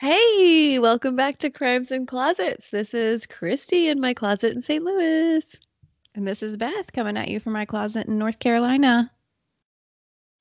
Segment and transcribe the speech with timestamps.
[0.00, 2.70] Hey, welcome back to Crimes and Closets.
[2.70, 4.82] This is Christy in my closet in St.
[4.82, 5.56] Louis.
[6.16, 9.12] And this is Beth coming at you from my closet in North Carolina.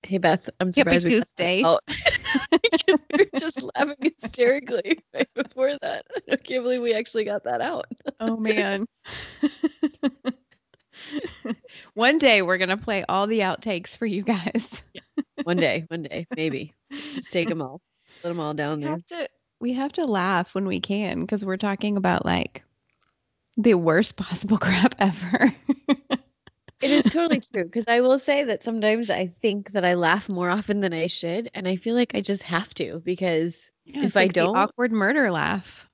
[0.02, 1.62] Hey Beth, I'm Happy surprised we Tuesday.
[2.52, 6.08] because we were just laughing hysterically right before that.
[6.32, 7.86] I can't believe we actually got that out.
[8.20, 8.88] Oh man.
[11.93, 14.82] one day we're gonna play all the outtakes for you guys.
[15.43, 16.74] One day, one day, maybe.
[17.11, 17.82] Just take them all,
[18.21, 18.92] put them all down We there.
[18.92, 19.29] have to
[19.60, 22.64] we have to laugh when we can because we're talking about like
[23.56, 25.54] the worst possible crap ever.
[26.79, 30.29] It is totally true because I will say that sometimes I think that I laugh
[30.29, 34.02] more often than I should, and I feel like I just have to because Yeah,
[34.02, 35.86] If it's I don't- awkward murder laugh.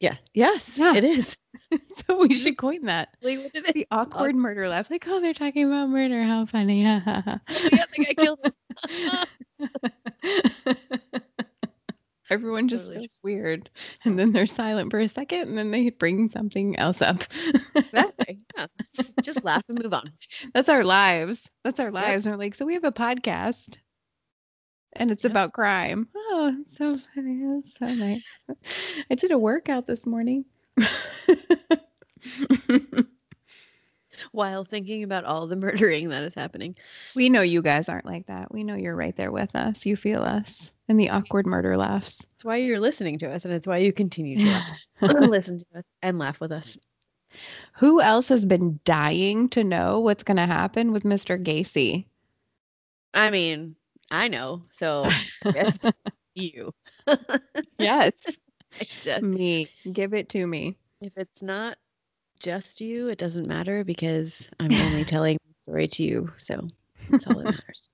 [0.00, 0.94] Yeah, yes, Yeah.
[0.94, 1.36] it is.
[2.06, 3.10] so we should coin that.
[3.20, 4.90] What did The awkward murder laugh.
[4.90, 6.22] Like, oh, they're talking about murder.
[6.22, 6.84] How funny.
[6.84, 7.40] The
[7.96, 8.52] guy killed.
[12.30, 13.70] Everyone just Totally feels weird.
[14.04, 17.24] And then they're silent for a second and then they bring something else up.
[17.74, 18.38] Exactly.
[18.56, 18.66] Yeah.
[19.22, 20.12] Just, laugh and move on.
[20.52, 21.48] That's our lives.
[21.64, 22.26] That's our lives.
[22.26, 23.78] And we're like, so we have a podcast
[24.94, 26.08] and it's about crime.
[26.16, 27.42] Oh, it's so funny.
[27.44, 28.22] That's so nice.
[29.10, 30.44] I did a workout this morning.
[34.32, 36.76] While thinking about all the murdering that is happening.
[37.14, 38.52] we know you guys aren't like that.
[38.52, 39.86] We know you're right there with us.
[39.86, 42.20] You feel us and the awkward murder laughs.
[42.34, 44.80] It's why you're listening to us, and it's why you continue to laugh.
[45.20, 46.76] listen to us and laugh with us.
[47.74, 51.40] Who else has been dying to know what's going to happen with Mr.
[51.40, 52.06] Gacy?
[53.14, 53.76] I mean,
[54.10, 54.62] I know.
[54.70, 55.08] So
[55.44, 55.86] yes,
[56.34, 56.72] you.
[57.78, 58.12] Yes.
[59.00, 59.68] Just me.
[59.92, 60.76] Give it to me.
[61.00, 61.76] if it's not
[62.38, 66.32] just you, it doesn't matter because I'm only telling the story to you.
[66.36, 66.68] So
[67.10, 67.88] that's all that matters.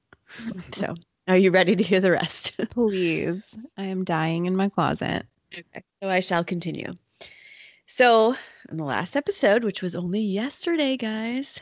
[0.72, 0.94] So
[1.28, 2.52] are you ready to hear the rest?
[2.70, 3.54] Please.
[3.76, 5.26] I am dying in my closet.
[5.52, 5.82] Okay.
[6.02, 6.92] So I shall continue.
[7.86, 8.36] So
[8.70, 11.60] in the last episode, which was only yesterday, guys,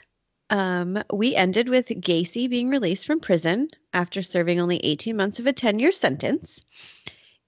[0.50, 5.46] um, we ended with Gacy being released from prison after serving only 18 months of
[5.46, 6.64] a 10 year sentence.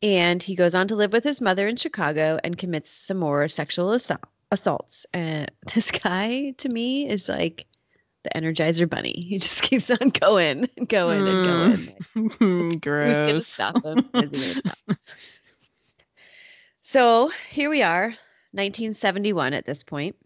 [0.03, 3.49] And he goes on to live with his mother in Chicago and commits some more
[3.49, 5.07] sexual assault, assaults.
[5.15, 7.67] Uh, this guy, to me, is like
[8.23, 9.27] the Energizer Bunny.
[9.29, 11.97] He just keeps on going and going and going.
[12.15, 13.17] Like, Who's Gross.
[13.17, 14.09] going to stop him?
[14.13, 14.99] Where's he gonna stop?
[16.83, 18.09] so here we are,
[18.53, 20.17] 1971 at this point.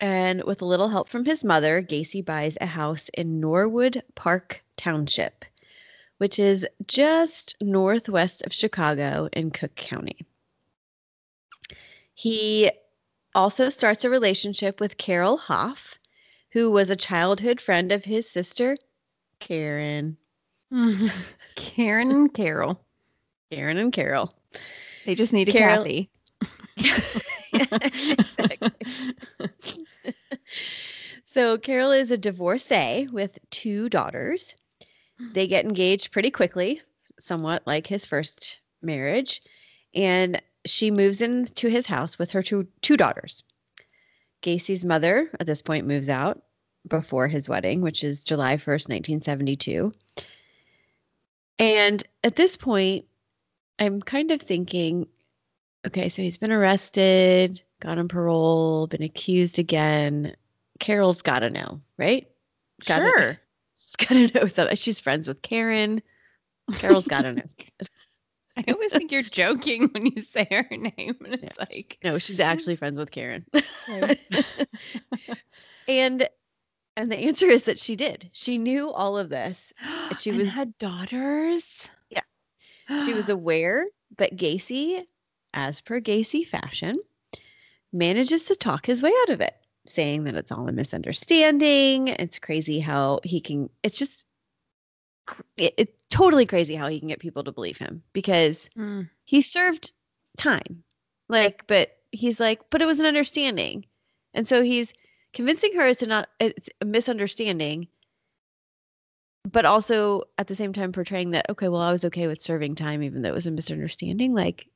[0.00, 4.62] And with a little help from his mother, Gacy buys a house in Norwood Park
[4.76, 5.44] Township,
[6.18, 10.18] which is just northwest of Chicago in Cook County.
[12.14, 12.70] He
[13.34, 15.98] also starts a relationship with Carol Hoff,
[16.50, 18.76] who was a childhood friend of his sister,
[19.38, 20.16] Karen.
[21.54, 22.80] Karen and Carol.
[23.50, 24.34] Karen and Carol.
[25.06, 26.10] They just need a Carol- Kathy.
[31.26, 34.54] so Carol is a divorcee with two daughters.
[35.32, 36.80] They get engaged pretty quickly,
[37.18, 39.40] somewhat like his first marriage,
[39.94, 43.42] and she moves into his house with her two two daughters.
[44.40, 46.42] Gacy's mother at this point moves out
[46.86, 49.92] before his wedding, which is July 1st, 1972.
[51.58, 53.04] And at this point,
[53.78, 55.06] I'm kind of thinking,
[55.86, 60.34] okay, so he's been arrested, got on parole, been accused again.
[60.80, 62.28] Carol's got to know, right?
[62.84, 63.40] Gotta- Sure.
[63.76, 64.74] She's got to know something.
[64.76, 66.02] She's friends with Karen.
[66.74, 67.42] Carol's got to know.
[68.56, 71.16] I always think you're joking when you say her name.
[71.24, 73.46] And it's Yeah, like, no, she's actually friends with Karen.
[75.86, 76.28] And
[76.96, 78.28] and the answer is that she did.
[78.32, 79.72] She knew all of this.
[80.18, 81.88] She was- had daughters.
[82.10, 82.20] Yeah.
[83.04, 83.86] She was aware,
[84.16, 85.04] but Gacy,
[85.58, 87.00] as per Gacy fashion,
[87.92, 89.54] manages to talk his way out of it,
[89.86, 92.08] saying that it's all a misunderstanding.
[92.08, 94.24] It's crazy how he can, it's just,
[95.56, 99.10] it, it's totally crazy how he can get people to believe him because Mm.
[99.24, 99.92] he served
[100.36, 100.84] time.
[101.28, 103.84] Like, but he's like, but it was an understanding.
[104.34, 104.94] And so he's
[105.32, 107.88] convincing her it's a not, it's a misunderstanding
[109.50, 112.74] but also at the same time portraying that okay well i was okay with serving
[112.74, 114.68] time even though it was a misunderstanding like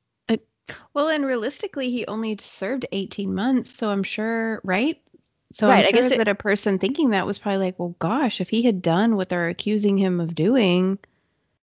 [0.93, 3.75] Well, and realistically, he only served 18 months.
[3.75, 5.01] So I'm sure, right?
[5.51, 7.77] So Right, I I'm sure guess it- that a person thinking that was probably like,
[7.79, 10.97] well, gosh, if he had done what they're accusing him of doing,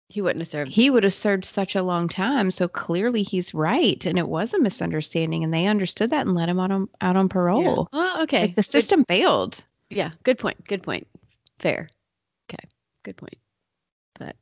[0.09, 0.71] He wouldn't have served.
[0.73, 2.51] He would have served such a long time.
[2.51, 4.05] So clearly he's right.
[4.07, 5.45] And it was a misunderstanding.
[5.45, 7.33] And they understood that and let him out on, out on Yeah.
[7.33, 7.89] parole.
[7.93, 8.41] Oh, okay.
[8.43, 9.63] Like the Good- system failed.
[9.91, 10.65] Yeah, good point.
[10.67, 11.07] Good point.
[11.59, 11.89] Fair.
[12.51, 12.67] Okay,
[13.05, 13.37] good point.
[14.19, 14.35] But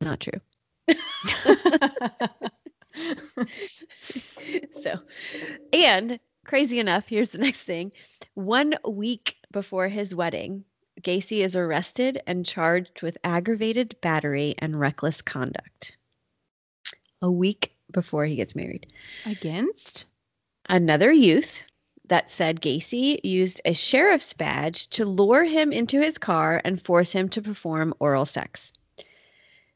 [0.00, 0.40] not true.
[4.82, 4.98] so,
[5.72, 7.92] and crazy enough, here's the next thing.
[8.34, 10.64] One week before his wedding,
[11.00, 15.96] Gacy is arrested and charged with aggravated battery and reckless conduct.
[17.20, 18.86] A week before he gets married.
[19.26, 20.04] Against?
[20.68, 21.62] Another youth
[22.08, 27.12] that said Gacy used a sheriff's badge to lure him into his car and force
[27.12, 28.72] him to perform oral sex.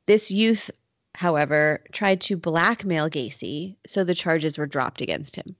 [0.06, 0.70] This youth,
[1.16, 5.56] however, tried to blackmail Gacy, so the charges were dropped against him.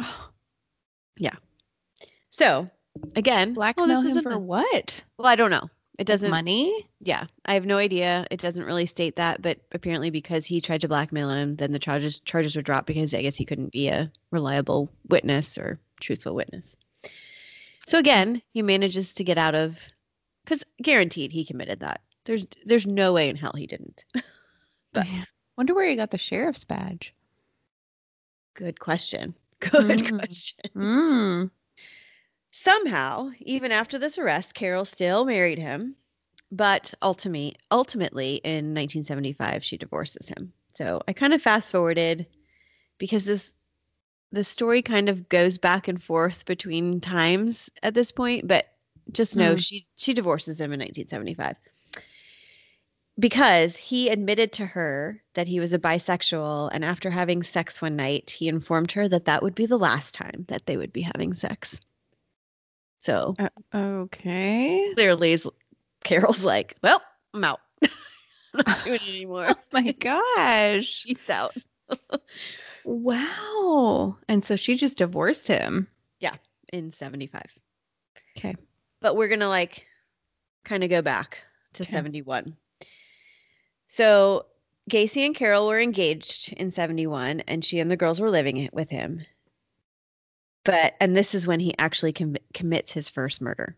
[0.00, 0.30] Oh,
[1.16, 1.34] Yeah.
[2.30, 2.68] So,
[3.14, 5.02] again, blackmail well, this him a- for what?
[5.18, 5.70] well, I don't know.
[5.96, 6.28] It doesn't.
[6.28, 6.88] Money?
[7.00, 8.26] Yeah, I have no idea.
[8.32, 11.78] It doesn't really state that, but apparently, because he tried to blackmail him, then the
[11.78, 16.34] charges charges were dropped because I guess he couldn't be a reliable witness or truthful
[16.34, 16.74] witness.
[17.86, 19.86] So again, he manages to get out of,
[20.44, 22.00] because guaranteed he committed that.
[22.24, 24.04] There's there's no way in hell he didn't.
[24.94, 25.24] But- Yeah.
[25.56, 27.14] Wonder where he got the sheriff's badge.
[28.54, 29.34] Good question.
[29.60, 30.18] Good Mm.
[30.18, 30.70] question.
[30.74, 31.50] Mm.
[32.50, 35.96] Somehow, even after this arrest, Carol still married him,
[36.52, 40.52] but ultimately, ultimately in 1975, she divorces him.
[40.74, 42.26] So I kind of fast forwarded
[42.98, 43.52] because this
[44.32, 48.72] the story kind of goes back and forth between times at this point, but
[49.12, 49.64] just know Mm.
[49.64, 51.56] she she divorces him in 1975
[53.18, 57.96] because he admitted to her that he was a bisexual and after having sex one
[57.96, 61.02] night he informed her that that would be the last time that they would be
[61.02, 61.80] having sex
[62.98, 64.92] so Uh, okay.
[64.94, 65.38] clearly
[66.02, 67.00] carol's like well
[67.34, 71.04] i'm out I'm not doing it anymore Oh my gosh.
[71.04, 71.56] peace out
[72.84, 74.18] Wow.
[74.28, 75.88] And so she just divorced him.
[76.20, 76.34] Yeah.
[76.72, 77.42] In 75
[78.36, 78.54] Okay.
[79.00, 79.86] but we're gonna like
[80.64, 81.38] kind of go back
[81.74, 81.92] to Okay.
[81.92, 82.56] 71
[83.96, 84.46] so
[84.90, 88.74] gacy and carol were engaged in 71 and she and the girls were living it
[88.74, 89.24] with him
[90.64, 93.76] but and this is when he actually com- commits his first murder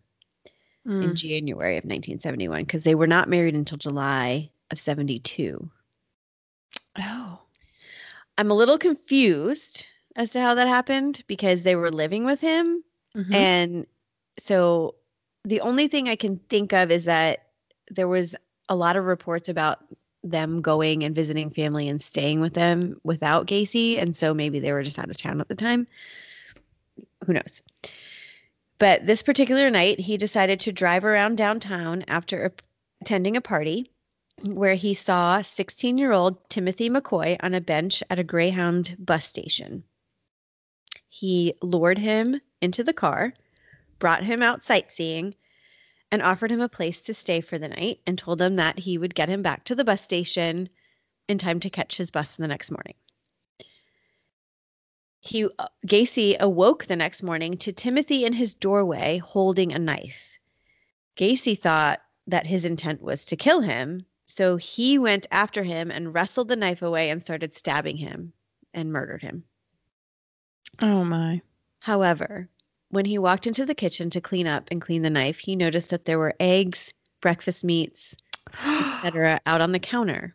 [0.86, 1.14] in Mm.
[1.14, 5.70] january of 1971 because they were not married until july of 72
[6.98, 7.38] Oh.
[8.38, 9.86] i'm a little confused
[10.16, 12.82] as to how that happened because they were living with him
[13.14, 13.34] Mhm.
[13.34, 13.86] And
[14.38, 14.94] so
[15.44, 17.46] the only thing I can think of is that
[17.90, 18.36] there was
[18.68, 19.78] a lot of reports about
[20.30, 24.00] them going and visiting family and staying with them without Gacy.
[24.00, 25.86] And so maybe they were just out of town at the time.
[27.24, 27.62] Who knows?
[28.78, 32.52] But this particular night, he decided to drive around downtown after
[33.00, 33.90] attending a party
[34.42, 39.26] where he saw 16 year old Timothy McCoy on a bench at a Greyhound bus
[39.26, 39.82] station.
[41.08, 43.32] He lured him into the car,
[43.98, 45.34] brought him out sightseeing,
[46.10, 48.98] and offered him a place to stay for the night and told him that he
[48.98, 50.68] would get him back to the bus station
[51.28, 52.94] in time to catch his bus the next morning.
[55.20, 60.38] He uh, Gacy awoke the next morning to Timothy in his doorway holding a knife.
[61.16, 66.14] Gacy thought that his intent was to kill him, so he went after him and
[66.14, 68.32] wrestled the knife away and started stabbing him
[68.72, 69.44] and murdered him.
[70.80, 71.40] Oh my.
[71.80, 72.48] However,
[72.90, 75.90] when he walked into the kitchen to clean up and clean the knife, he noticed
[75.90, 78.16] that there were eggs, breakfast meats,
[78.52, 79.40] etc.
[79.46, 80.34] out on the counter.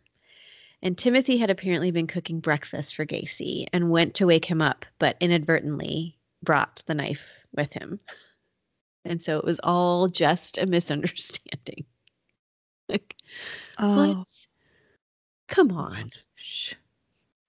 [0.82, 4.84] And Timothy had apparently been cooking breakfast for Gacy and went to wake him up,
[4.98, 8.00] but inadvertently brought the knife with him.
[9.04, 11.84] And so it was all just a misunderstanding.
[12.88, 13.16] like,
[13.78, 14.14] oh.
[14.14, 14.46] what?
[15.48, 16.10] Come on.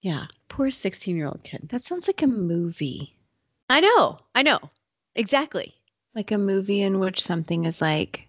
[0.00, 1.68] Yeah, poor 16 year old kid.
[1.70, 3.16] That sounds like a movie.
[3.68, 4.18] I know.
[4.34, 4.60] I know.
[5.16, 5.74] Exactly.
[6.14, 8.28] Like a movie in which something is like,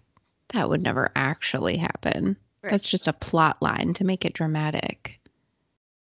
[0.50, 2.36] that would never actually happen.
[2.62, 2.70] Right.
[2.70, 5.20] That's just a plot line to make it dramatic.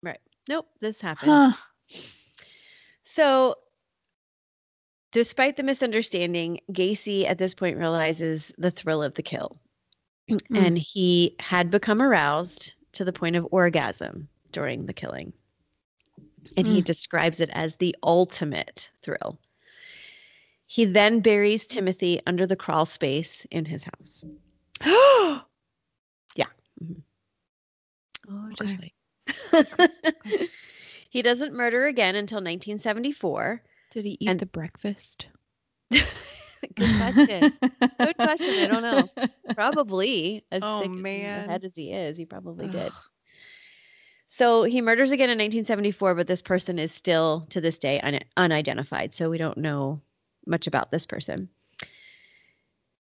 [0.02, 0.20] Right.
[0.48, 1.30] Nope, this happened.
[1.30, 1.52] Huh.
[3.04, 3.54] So,
[5.12, 9.58] despite the misunderstanding, Gacy at this point realizes the thrill of the kill.
[10.54, 15.32] And he had become aroused to the point of orgasm during the killing.
[16.56, 16.84] And he Mm.
[16.84, 19.38] describes it as the ultimate thrill.
[20.70, 24.22] He then buries Timothy under the crawl space in his house.
[26.36, 26.44] Yeah.
[26.82, 27.00] Mm-hmm.
[28.30, 28.92] Oh, just Okay.
[29.54, 29.90] wait.
[31.10, 33.62] he doesn't murder again until 1974.
[33.90, 35.26] Did he eat And- the breakfast?
[35.90, 37.52] Good question.
[37.98, 38.58] Good question.
[38.58, 39.08] I don't know.
[39.54, 41.48] Probably as Oh, sick man.
[41.48, 42.92] head as he is, he probably did.
[44.28, 48.20] So he murders again in 1974, but this person is still to this day un-
[48.36, 49.14] unidentified.
[49.14, 50.00] So we don't know
[50.48, 51.48] much about this person.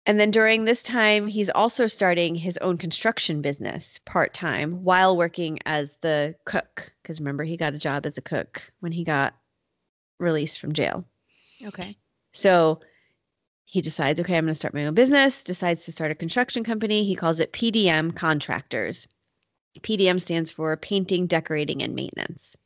[0.06, 5.16] And then during this time, he's also starting his own construction business part time while
[5.16, 6.92] working as the cook.
[7.02, 9.34] Because remember, he got a job as a cook when he got
[10.20, 11.04] released from jail.
[11.64, 11.96] Okay.
[12.32, 12.80] So
[13.64, 16.62] he decides, okay, I'm going to start my own business, decides to start a construction
[16.62, 17.04] company.
[17.04, 19.08] He calls it PDM Contractors.
[19.80, 22.56] PDM stands for Painting, Decorating, and Maintenance.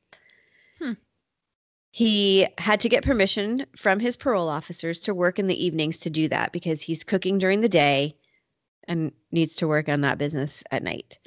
[1.92, 6.10] He had to get permission from his parole officers to work in the evenings to
[6.10, 8.16] do that because he's cooking during the day
[8.86, 11.18] and needs to work on that business at night.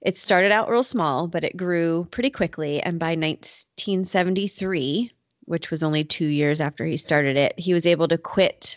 [0.00, 2.80] It started out real small, but it grew pretty quickly.
[2.82, 5.10] And by 1973,
[5.46, 8.76] which was only two years after he started it, he was able to quit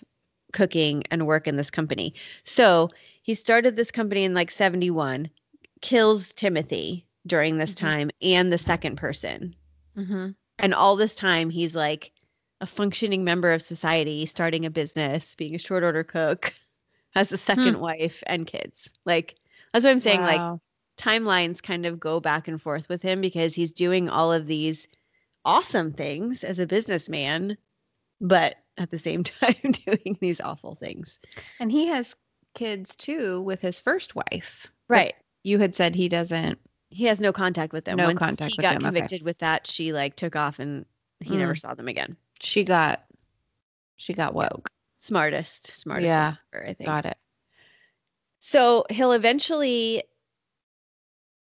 [0.53, 2.13] cooking and work in this company.
[2.43, 2.89] So
[3.21, 5.29] he started this company in like 71,
[5.81, 7.77] kills Timothy during this Mhm.
[7.77, 9.55] time and the second person.
[9.95, 10.29] Mm-hmm.
[10.61, 12.11] And all this time, he's like
[12.61, 16.53] a functioning member of society, starting a business, being a short order cook,
[17.15, 17.81] has a second hmm.
[17.81, 18.89] wife and kids.
[19.05, 19.35] Like,
[19.73, 20.21] that's what I'm saying.
[20.21, 20.59] Like,
[20.97, 24.87] timelines kind of go back and forth with him because he's doing all of these
[25.43, 27.57] awesome things as a businessman,
[28.19, 31.19] but at the same time doing these awful things.
[31.59, 32.15] and he has
[32.53, 34.67] kids too with his first wife.
[34.87, 35.15] Right.
[35.43, 36.59] You had said he doesn't.
[36.91, 37.97] He has no contact with them.
[37.97, 38.99] No Once contact he with got them, okay.
[38.99, 40.85] convicted with that, she like took off and
[41.21, 41.57] he never hmm.
[41.57, 42.17] saw them again.
[42.39, 43.03] She got.
[43.95, 44.69] She got woke.
[44.99, 46.09] Smartest, smartest.
[46.09, 46.87] Yeah, ever, I think.
[46.87, 47.17] Got it.
[48.39, 50.03] So he'll eventually.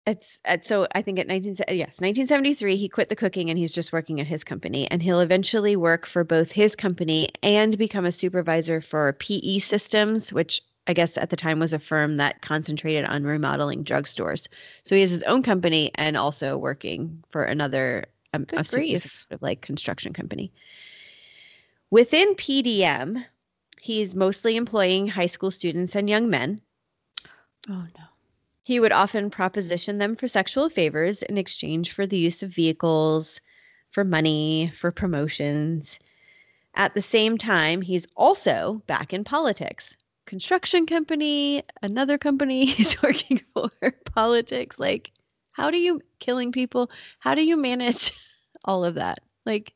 [0.08, 3.72] It's at so I think at 19 yes 1973 he quit the cooking and he's
[3.72, 8.06] just working at his company and he'll eventually work for both his company and become
[8.06, 12.42] a supervisor for PE Systems which I guess at the time was a firm that
[12.42, 14.48] concentrated on remodeling drugstores.
[14.84, 18.84] So he has his own company and also working for another um, a sort
[19.32, 20.51] of like construction company.
[21.89, 23.24] Within PDM,
[23.80, 26.62] he's mostly employing high school students and young men.
[27.70, 28.04] Oh no.
[28.63, 33.39] He would often proposition them for sexual favors in exchange for the use of vehicles,
[33.92, 36.00] for money, for promotions.
[36.74, 39.96] At the same time, he's also back in politics.
[40.25, 43.70] Construction company, another company he's working for,
[44.05, 44.77] politics.
[44.79, 45.12] Like,
[45.51, 46.89] how do you killing people?
[47.20, 48.12] How do you manage
[48.65, 49.20] all of that?
[49.46, 49.74] Like,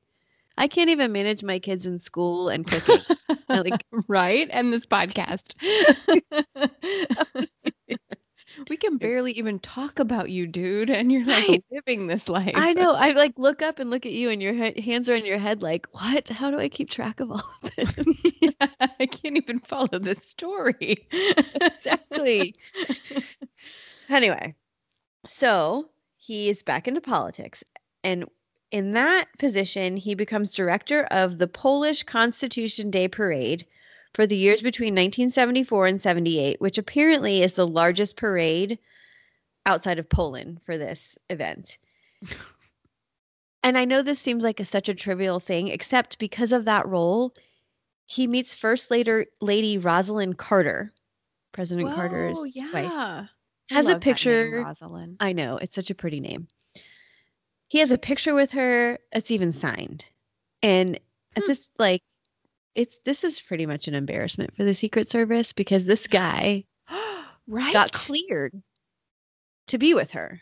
[0.58, 3.00] I can't even manage my kids in school and cooking.
[3.48, 4.50] Like, right?
[4.52, 5.56] And this podcast.
[8.68, 10.90] We can barely even talk about you, dude.
[10.90, 11.64] And you're like Right.
[11.72, 12.54] living this life.
[12.56, 12.94] I know.
[12.94, 15.38] I like look up and look at you, and your he- hands are in your
[15.40, 15.62] head.
[15.62, 16.30] Like, what?
[16.30, 18.06] How do I keep track of all of this?
[19.00, 21.08] I can't even follow this story.
[21.76, 22.56] exactly.
[24.10, 24.56] anyway,
[25.28, 27.64] so he is back into politics,
[28.04, 28.26] and
[28.72, 33.66] in that position, he becomes director of the Polish Constitution Day Parade
[34.14, 38.80] for the years between 1974 and 78, which apparently is the largest parade
[39.66, 41.78] outside of Poland for this event.
[43.64, 46.88] and I know this seems like a, such a trivial thing, except because of that
[46.88, 47.34] role,
[48.08, 50.92] he meets First Later Lady Rosalynn Carter,
[51.52, 52.72] President Carter's yeah.
[52.74, 53.30] wife.
[53.70, 54.64] Has a that name, picture.
[54.66, 55.16] Rosalynn.
[55.20, 56.48] I know it's such a pretty name.
[57.68, 58.98] He has a picture with her.
[59.12, 60.06] It's even signed,
[60.64, 60.96] and
[61.36, 61.48] at Hmm.
[61.48, 62.02] this like,
[62.80, 66.64] it's this is pretty much an embarrassment for the Secret Service because this guy
[67.48, 67.74] right.
[67.74, 68.54] got cleared
[69.68, 70.42] to be with her,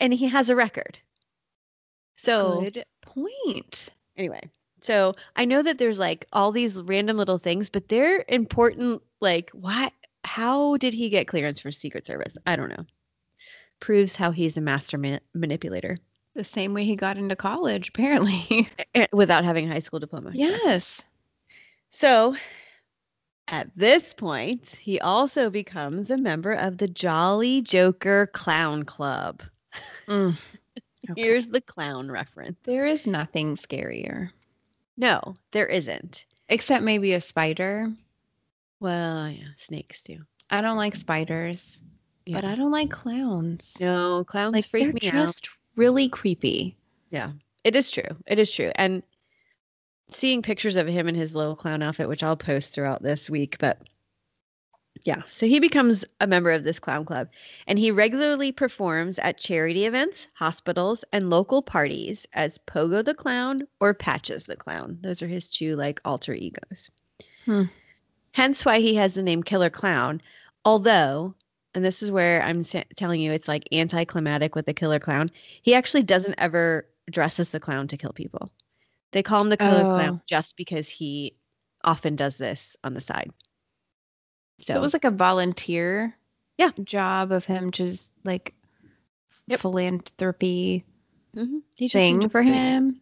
[0.00, 0.98] and he has a record.
[2.16, 3.88] So Good point.
[4.16, 4.40] anyway,
[4.80, 9.02] so I know that there's like all these random little things, but they're important.
[9.20, 9.92] Like, what?
[10.24, 12.36] How did he get clearance for Secret Service?
[12.46, 12.84] I don't know.
[13.80, 15.98] Proves how he's a master man- manipulator
[16.34, 18.68] The same way he got into college, apparently.
[19.12, 20.30] without having a high school diploma.
[20.34, 21.02] yes.
[21.90, 22.36] So
[23.48, 29.42] at this point, he also becomes a member of the Jolly Joker Clown Club.
[30.08, 30.36] Mm.
[31.08, 31.22] Okay.
[31.22, 32.58] Here's the clown reference.
[32.64, 34.30] There is nothing scarier,
[34.96, 36.26] No, there isn't.
[36.48, 37.92] except maybe a spider.
[38.80, 40.18] Well, yeah, snakes do.
[40.50, 41.80] I don't like spiders,
[42.26, 43.72] but I don't like clowns.
[43.78, 45.26] No, clowns like freak they're me out.
[45.28, 46.76] just really creepy.
[47.12, 47.30] Yeah,
[47.62, 48.16] it is true.
[48.26, 48.72] It is true.
[48.74, 49.04] And
[50.10, 53.56] seeing pictures of him in his little clown outfit, which I'll post throughout this week,
[53.58, 53.80] but
[55.04, 57.28] yeah, so he becomes a member of this clown club
[57.66, 63.66] and he regularly performs at charity events, hospitals, and local parties as Pogo the Clown
[63.80, 64.98] or Patches the Clown.
[65.02, 66.90] Those are his two like alter egos.
[67.44, 67.64] Hmm.
[68.32, 70.20] Hence why he has the name Killer Clown.
[70.64, 71.34] Although,
[71.74, 75.30] and this is where I'm sa- telling you it's like anticlimactic with the Killer Clown,
[75.62, 78.50] he actually doesn't ever dress as the clown to kill people.
[79.16, 80.20] They call him the Clown Oh.
[80.26, 81.34] just because he
[81.84, 83.30] often does this on the side.
[84.60, 86.14] So it was like a volunteer
[86.58, 86.72] Yeah.
[86.84, 88.52] job of him just like
[89.46, 89.60] Yep.
[89.60, 90.84] philanthropy
[91.34, 91.62] Mhm.
[91.76, 93.00] He just thing for him.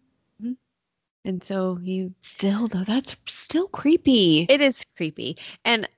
[1.24, 4.46] And so he Still though, that's still creepy.
[4.48, 5.36] It is creepy.
[5.64, 5.88] And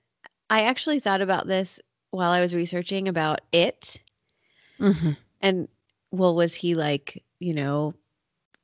[0.48, 1.78] I actually thought about this
[2.10, 4.00] while I was researching about it.
[4.80, 5.18] Mhm.
[5.42, 5.68] And
[6.10, 7.92] well, was he like, you know,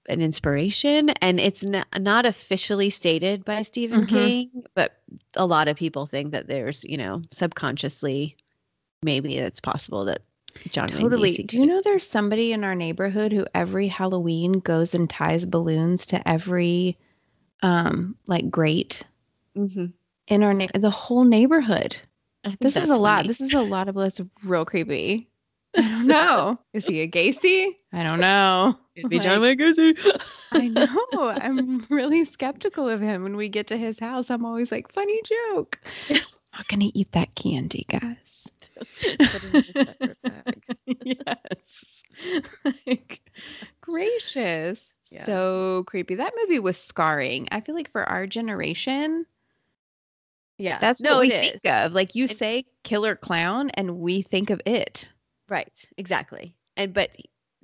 [0.08, 1.10] an inspiration?
[1.20, 4.08] And it's not, not officially stated by Stephen Mhm.
[4.08, 5.00] King, but
[5.34, 8.36] a lot of people think that there's, you know, subconsciously,
[9.02, 10.22] maybe it's possible that
[10.70, 11.32] John Totally.
[11.34, 16.04] Do you know there's somebody in our neighborhood who every Halloween goes and ties balloons
[16.06, 16.98] to every
[17.62, 19.02] um like grate
[19.56, 19.92] Mhm.
[20.28, 21.96] in our na- the whole neighborhood.
[22.60, 23.26] This is a that's lot.
[23.26, 25.28] This is a lot of that's real creepy.
[25.76, 26.58] I don't know.
[26.74, 27.76] Is he a Gacy?
[27.92, 28.76] I don't know.
[28.94, 30.20] It'd be John Like, Wayne Gacy.
[30.52, 30.68] I
[31.12, 31.30] know.
[31.40, 33.22] I'm really skeptical of him.
[33.22, 35.78] When we get to his house, I'm always like, funny joke.
[36.10, 38.48] Not gonna eat that candy, guys.
[39.02, 40.62] Put it in a separate bag.
[41.04, 42.04] yes.
[42.86, 43.20] like,
[43.80, 44.80] gracious.
[45.10, 45.24] Yeah.
[45.26, 46.14] So creepy.
[46.16, 47.48] That movie was scarring.
[47.52, 49.24] I feel like for our generation,
[50.58, 50.78] Yeah.
[50.78, 51.60] that's no, what we think is.
[51.64, 51.94] of.
[51.94, 55.08] Like you And- say killer clown and we think of it.
[55.48, 56.54] Right, exactly.
[56.76, 57.14] And but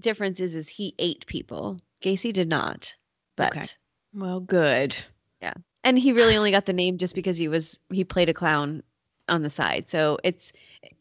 [0.00, 1.81] difference is is he ate people.
[2.02, 2.95] Gacy did not.
[3.37, 3.67] But Okay.
[4.14, 4.97] Well, good.
[5.43, 5.55] Yeah.
[5.85, 8.83] And he really only got the name just because he was he played a clown
[9.28, 9.88] on the side.
[9.88, 10.52] So it's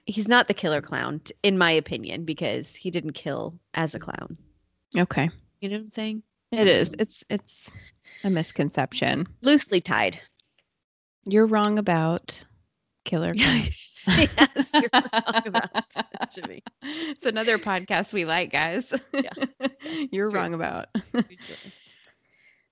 [0.05, 4.37] he's not the killer clown in my opinion because he didn't kill as a clown.
[4.95, 5.29] Okay.
[5.61, 6.23] You know what I'm saying?
[6.51, 6.95] It is.
[6.99, 7.71] It's it's
[8.23, 9.27] a misconception.
[9.41, 10.19] Loosely tied.
[11.25, 12.43] You're wrong about
[13.07, 16.61] killer yes, you're wrong about that, Jimmy.
[16.83, 18.93] It's another podcast we like, guys.
[19.11, 19.31] Yeah.
[20.11, 20.39] You're true.
[20.39, 20.87] wrong about.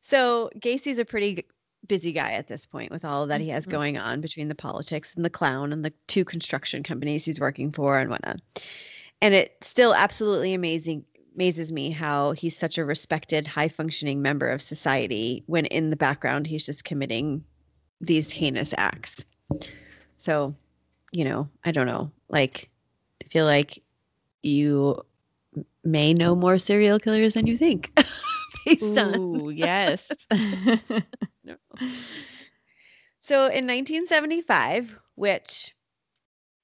[0.01, 1.45] So Gacy's a pretty
[1.87, 3.71] busy guy at this point with all that he has Mhm.
[3.71, 7.71] going on between the politics and the clown and the two construction companies he's working
[7.71, 8.39] for and whatnot.
[9.21, 14.47] And it still absolutely amazing amazes me how he's such a respected, high functioning member
[14.49, 17.43] of society when in the background he's just committing
[17.99, 19.23] these heinous acts.
[20.17, 20.55] So,
[21.11, 22.11] you know, I don't know.
[22.29, 22.69] Like,
[23.23, 23.81] I feel like
[24.43, 25.03] you
[25.83, 27.91] may know more serial killers than you think.
[28.65, 30.25] based on yes.
[31.43, 31.55] no.
[33.21, 35.73] So in 1975, which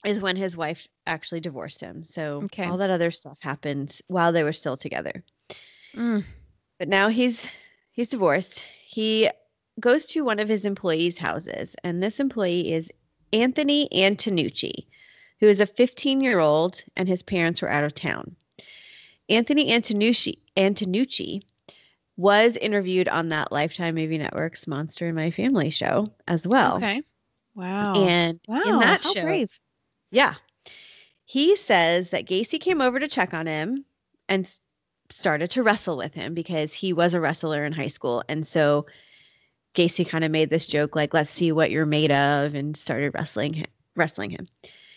[0.06, 2.04] is when his wife actually divorced him.
[2.04, 2.66] So Okay.
[2.68, 5.24] all that other stuff happened while they were still together.
[5.96, 6.24] Mm,
[6.80, 7.48] But now he's
[7.92, 8.60] he's divorced.
[8.84, 9.30] He
[9.80, 12.92] goes to one of his employees' houses, and this employee is
[13.34, 14.86] Anthony Antonucci,
[15.40, 18.36] who is a 15-year-old, and his parents were out of town.
[19.30, 21.42] Anthony Antonucci Antonucci
[22.18, 26.78] was interviewed on that Lifetime Movie Network's Monster in My Family show as well.
[26.78, 27.02] okay.
[27.56, 27.94] Wow.
[27.96, 28.62] And wow.
[28.66, 29.60] in that how show, brave.
[30.12, 30.36] yeah.
[31.26, 33.86] He says that Gacy came over to check on him
[34.28, 34.50] and
[35.10, 38.24] started to wrestle with him because he was a wrestler in high school.
[38.28, 38.86] And so
[39.76, 43.14] Gacy kind of made this joke like, let's see what you're made of, and started
[43.14, 44.48] wrestling him, wrestling him.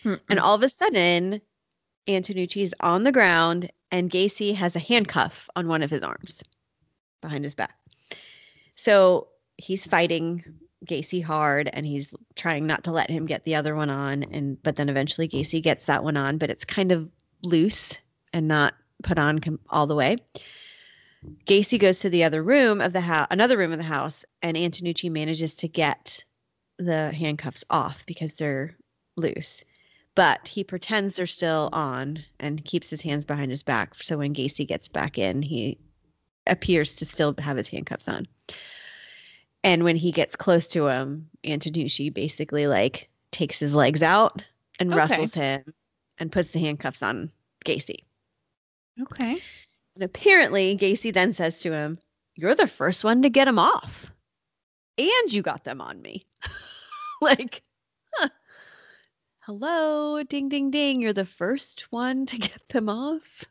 [0.03, 0.41] And Mm-mm.
[0.41, 1.41] all of a sudden,
[2.07, 6.43] Antonucci's on the ground and Gacy has a handcuff on one of his arms
[7.21, 7.75] behind his back.
[8.75, 10.43] So he's fighting
[10.85, 14.23] Gacy hard and he's trying not to let him get the other one on.
[14.23, 17.09] And but then eventually Gacy gets that one on, but it's kind of
[17.41, 17.99] loose
[18.33, 20.17] and not put on com- all the way.
[21.45, 24.57] Gacy goes to the other room of the house, another room of the house, and
[24.57, 26.23] Antonucci manages to get
[26.77, 28.75] the handcuffs off because they're
[29.15, 29.63] loose
[30.15, 33.93] but he pretends they're still on and keeps his hands behind his back.
[34.01, 35.77] So when Gacy gets back in, he
[36.47, 38.25] appears to still have his handcuffs on.
[39.63, 44.41] And when he gets close to him, Antonucci basically like takes his legs out
[44.79, 44.97] and Okay.
[44.97, 45.73] wrestles him
[46.17, 47.29] and puts the handcuffs on
[47.65, 47.99] Gacy.
[49.01, 49.43] Okay.
[49.95, 51.97] And apparently, Gacy then says to him,
[52.35, 54.11] You're the first one to get him off.
[54.97, 56.25] And you got them on me.
[57.21, 57.63] like,
[58.13, 58.29] huh.
[59.39, 61.01] Hello, ding, ding, ding.
[61.01, 63.45] You're the first one to get them off.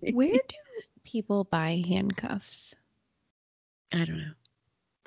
[0.00, 0.56] Where do
[1.04, 2.74] people buy handcuffs?
[3.92, 4.32] I don't know.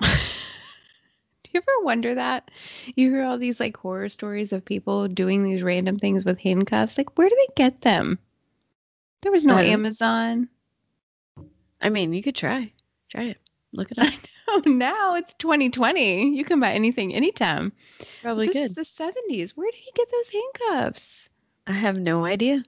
[0.00, 2.50] Do you ever wonder that?
[2.96, 6.96] You hear all these like horror stories of people doing these random things with handcuffs.
[6.98, 8.18] Like, where do they get them?
[9.22, 10.48] There was no Amazon.
[11.80, 12.72] I mean, you could try.
[13.08, 13.38] Try it.
[13.72, 14.14] Look it I up.
[14.48, 16.36] Oh, now it's 2020.
[16.36, 17.72] You can buy anything anytime.
[18.20, 18.70] Probably this good.
[18.78, 19.50] is the 70s.
[19.50, 21.28] Where did he get those handcuffs?
[21.68, 22.64] I have no idea.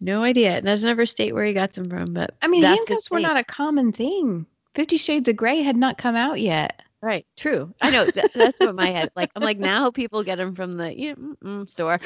[0.00, 0.56] No idea.
[0.56, 3.36] And doesn't ever state where he got them from, but I mean, handcuffs were not
[3.36, 4.46] a common thing.
[4.74, 6.80] Fifty Shades of Grey had not come out yet.
[7.02, 7.26] right.
[7.36, 7.74] True.
[7.82, 8.04] I know.
[8.06, 9.10] That, that's what my head.
[9.16, 12.00] Like I'm like now people get them from the you know, store.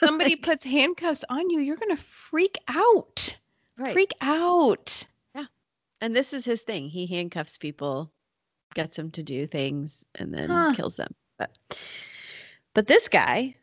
[0.00, 3.36] Somebody puts handcuffs on you, you're gonna freak out.
[3.78, 3.92] right.
[3.92, 5.04] Freak out.
[6.00, 6.88] And this is his thing.
[6.88, 8.12] He handcuffs people,
[8.74, 10.72] gets them to do things, and then Huh.
[10.74, 11.14] kills them.
[11.38, 11.56] But
[12.74, 13.54] but this guy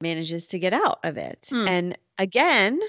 [0.00, 1.48] manages to get out of it.
[1.50, 1.68] Hmm.
[1.68, 2.80] And again,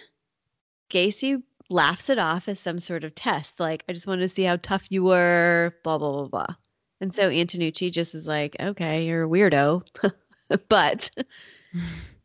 [0.91, 3.59] Gacy laughs it off as some sort of test.
[3.59, 6.55] Like, I just wanted to see how tough you were, blah, blah, blah, blah.
[7.01, 9.83] And so Antonucci just is like, okay, you're a weirdo,
[10.69, 11.11] but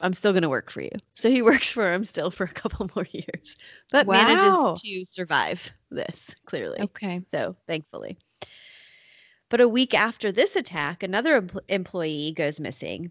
[0.00, 0.90] I'm still going to work for you.
[1.14, 3.56] So he works for him still for a couple more years,
[3.90, 4.12] but Wow.
[4.12, 6.80] manages to survive this clearly.
[6.80, 7.22] Okay.
[7.32, 8.18] So thankfully.
[9.48, 13.10] But a week after this attack, another empl- employee goes missing.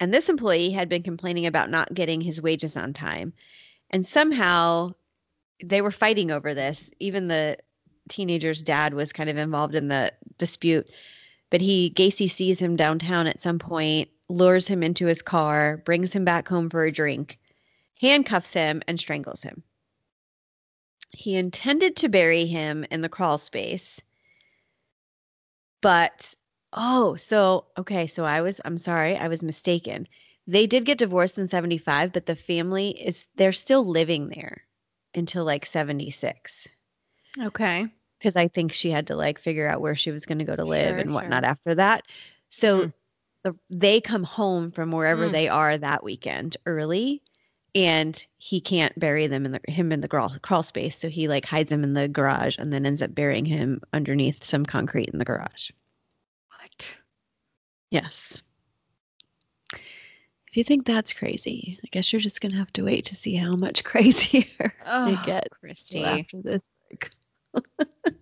[0.00, 3.32] And this employee had been complaining about not getting his wages on time.
[3.90, 4.94] And somehow
[5.62, 6.90] they were fighting over this.
[6.98, 7.58] Even the
[8.08, 10.90] teenager's dad was kind of involved in the dispute.
[11.50, 16.12] But he, Gacy sees him downtown at some point, lures him into his car, brings
[16.12, 17.38] him back home for a drink,
[18.00, 19.62] handcuffs him, and strangles him.
[21.12, 24.00] He intended to bury him in the crawl space.
[25.82, 26.34] But
[26.72, 30.08] oh, so okay, so I was I'm sorry, I was mistaken.
[30.46, 34.62] They did get divorced in 75, but the family is they're still living there
[35.14, 36.68] until like 76
[37.38, 37.88] Okay.
[38.18, 40.56] because I think she had to like figure out where she was going to go
[40.56, 41.50] to live Sure, and whatnot sure.
[41.50, 42.04] after that.
[42.48, 42.92] So Mm.
[43.44, 45.32] The, they come home from wherever Mm.
[45.32, 47.22] they are that weekend early,
[47.74, 50.96] and he can't bury them in the him in the crawl, crawl space.
[50.98, 54.44] So he like hides him in the garage and then ends up burying him underneath
[54.44, 55.70] some concrete in the garage.
[56.60, 56.96] What?
[57.90, 58.42] Yes.
[59.74, 63.34] If you think that's crazy, I guess you're just gonna have to wait to see
[63.34, 66.04] how much crazier it Oh, gets Christy.
[66.04, 66.68] after this.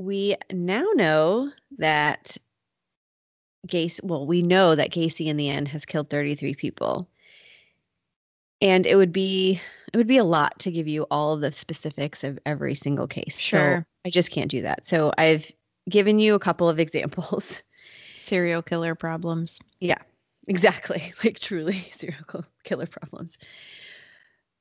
[0.00, 2.36] we now know that
[3.66, 7.08] Gacy, well, we know that Gacy in the end has killed 33 people.
[8.60, 9.60] And it would be
[9.92, 13.34] it would be a lot to give you all the specifics of every single case.
[13.34, 13.86] So Sure.
[14.04, 14.86] I just can't do that.
[14.86, 15.50] So I've
[15.88, 17.62] given you a couple of examples.
[18.18, 19.58] Serial killer problems.
[19.80, 19.98] Yeah.
[20.46, 21.12] Exactly.
[21.24, 23.38] Like truly serial killer problems.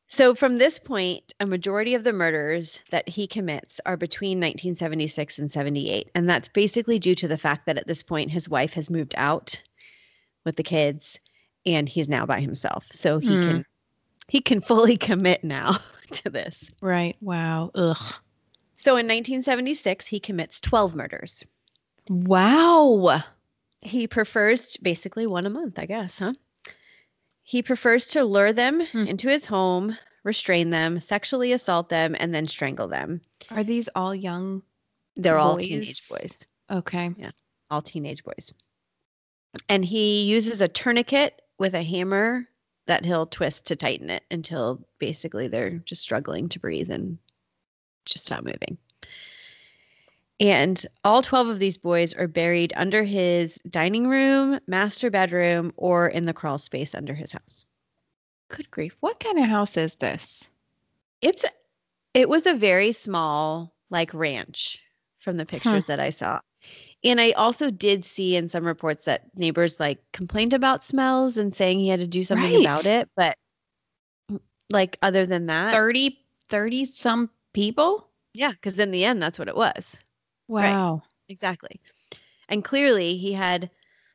[0.09, 5.37] So from this point, a majority of the murders that he commits are between 1976
[5.37, 6.09] and 78.
[6.15, 9.13] And that's basically due to the fact that at this point his wife has moved
[9.17, 9.61] out
[10.45, 11.19] with the kids
[11.65, 12.87] and he's now by himself.
[12.91, 13.39] So he Hmm.
[13.39, 13.65] can
[14.27, 15.79] he can fully commit now
[16.11, 16.71] to this.
[16.81, 17.17] Right.
[17.21, 17.71] Wow.
[17.75, 18.15] Ugh.
[18.75, 21.43] So in 1976, he commits 12 murders.
[22.09, 23.23] Wow.
[23.81, 26.33] He prefers basically one a month, I guess, huh?
[27.47, 29.07] He prefers to lure them Hmm.
[29.07, 33.21] into his home, restrain them, sexually assault them, and then strangle them.
[33.49, 34.63] Are these all young?
[35.15, 37.09] They're all teenage boys, Okay.
[37.17, 37.31] Yeah.
[37.69, 38.53] All teenage boys.
[39.69, 42.49] And he uses a tourniquet with a hammer
[42.87, 47.17] that he'll twist to tighten it until basically they're just struggling to breathe and
[48.05, 48.77] just stop moving.
[50.39, 56.07] And all 12 of these boys are buried under his dining room, master bedroom, or
[56.07, 57.65] in the crawl space under his house.
[58.49, 58.97] Good grief.
[58.99, 60.49] What kind of house is this?
[61.21, 61.45] It's
[62.13, 64.83] it was a very small like ranch
[65.19, 66.39] from the pictures that I saw.
[67.03, 71.55] And I also did see in some reports that neighbors like complained about smells and
[71.55, 72.65] saying he had to do something Right.
[72.65, 73.37] about it, but
[74.69, 76.19] like other than that, 30,
[76.49, 78.09] 30 some people?
[78.33, 79.99] yeah, cuz in the end that's what it was.
[80.47, 80.71] Right.
[80.71, 81.03] Wow.
[81.29, 81.79] Exactly.
[82.49, 83.69] And clearly he had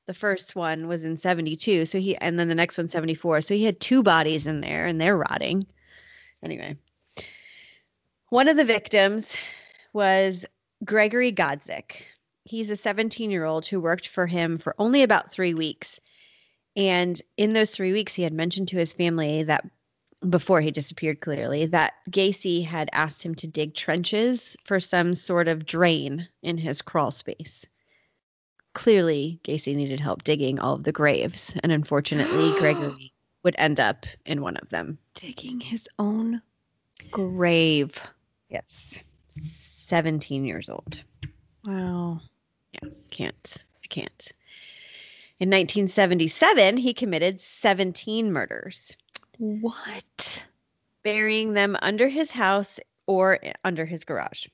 [0.06, 3.42] the first one was in 72, so he and then the next one 74.
[3.42, 5.66] So he had two bodies in there and they're rotting.
[6.42, 6.76] Anyway.
[8.30, 9.36] One of the victims
[9.92, 10.46] was
[10.84, 12.02] Gregory Godzik.
[12.44, 16.00] He's a 17-year-old who worked for him for only about 3 weeks.
[16.74, 19.66] And in those 3 weeks he had mentioned to his family that
[20.28, 25.48] before he disappeared clearly that Gacy had asked him to dig trenches for some sort
[25.48, 27.66] of drain in his crawl space.
[28.74, 34.06] Clearly, Gacy needed help digging all of the graves, and unfortunately, Gregory would end up
[34.24, 34.98] in one of them.
[35.14, 36.40] Digging his own
[37.10, 38.00] grave.
[38.48, 39.02] Yes.
[39.28, 41.02] 17 years old.
[41.64, 42.20] Wow.
[42.72, 43.64] Yeah, can't.
[43.84, 44.32] I can't.
[45.38, 48.96] In 1977, he committed 17 murders,
[49.42, 50.44] What?
[51.02, 52.78] burying them under his house
[53.08, 54.46] or under his garage.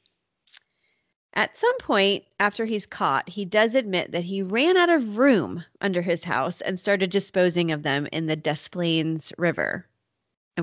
[1.35, 5.63] At some point after he's caught, he does admit that he ran out of room
[5.83, 9.87] under his house and started disposing of them in the Des Plaines River,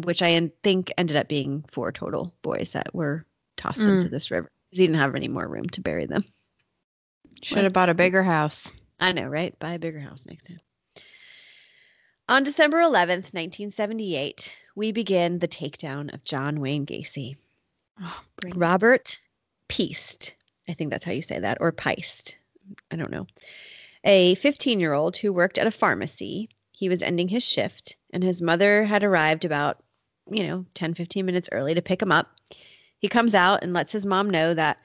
[0.03, 3.89] which I think ended up being four total boys that were tossed Mm.
[3.89, 6.25] into this river because he didn't have any more room to bury them.
[7.43, 8.71] Should have bought a bigger house.
[8.99, 9.57] I know, right?
[9.59, 10.59] Buy a bigger house next time.
[12.27, 17.37] On December 11th, 1978, we begin the takedown of John Wayne Gacy.
[18.01, 18.21] Oh,
[18.55, 19.19] Robert
[19.67, 20.33] Peast,
[20.67, 22.39] I think that's how you say that, or Peist.
[22.89, 23.27] I don't know.
[24.03, 26.49] A 15 year old who worked at a pharmacy.
[26.71, 29.83] He was ending his shift, and his mother had arrived about,
[30.27, 32.31] you know, 10, 15 minutes early to pick him up.
[32.97, 34.79] He comes out and lets his mom know that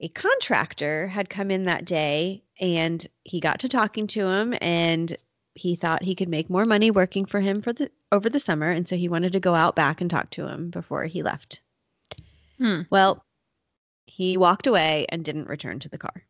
[0.00, 5.16] a contractor had come in that day and he got to talking to him and
[5.54, 8.70] he thought he could make more money working for him for the over the summer
[8.70, 11.60] and so he wanted to go out back and talk to him before he left.
[12.58, 12.82] Hmm.
[12.90, 13.24] Well,
[14.06, 16.24] he walked away and didn't return to the car.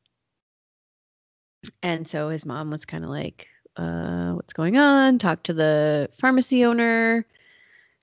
[1.83, 5.19] And so his mom was kind of like, uh, what's going on?
[5.19, 7.25] Talked to the pharmacy owner,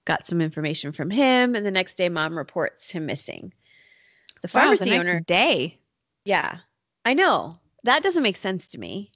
[0.05, 3.53] got some information from him, and the next day mom reports him missing.
[4.41, 5.79] The Wow, the pharmacy next owner day.
[6.25, 6.59] yeah,
[7.05, 7.59] I know.
[7.83, 9.11] That doesn't make sense to me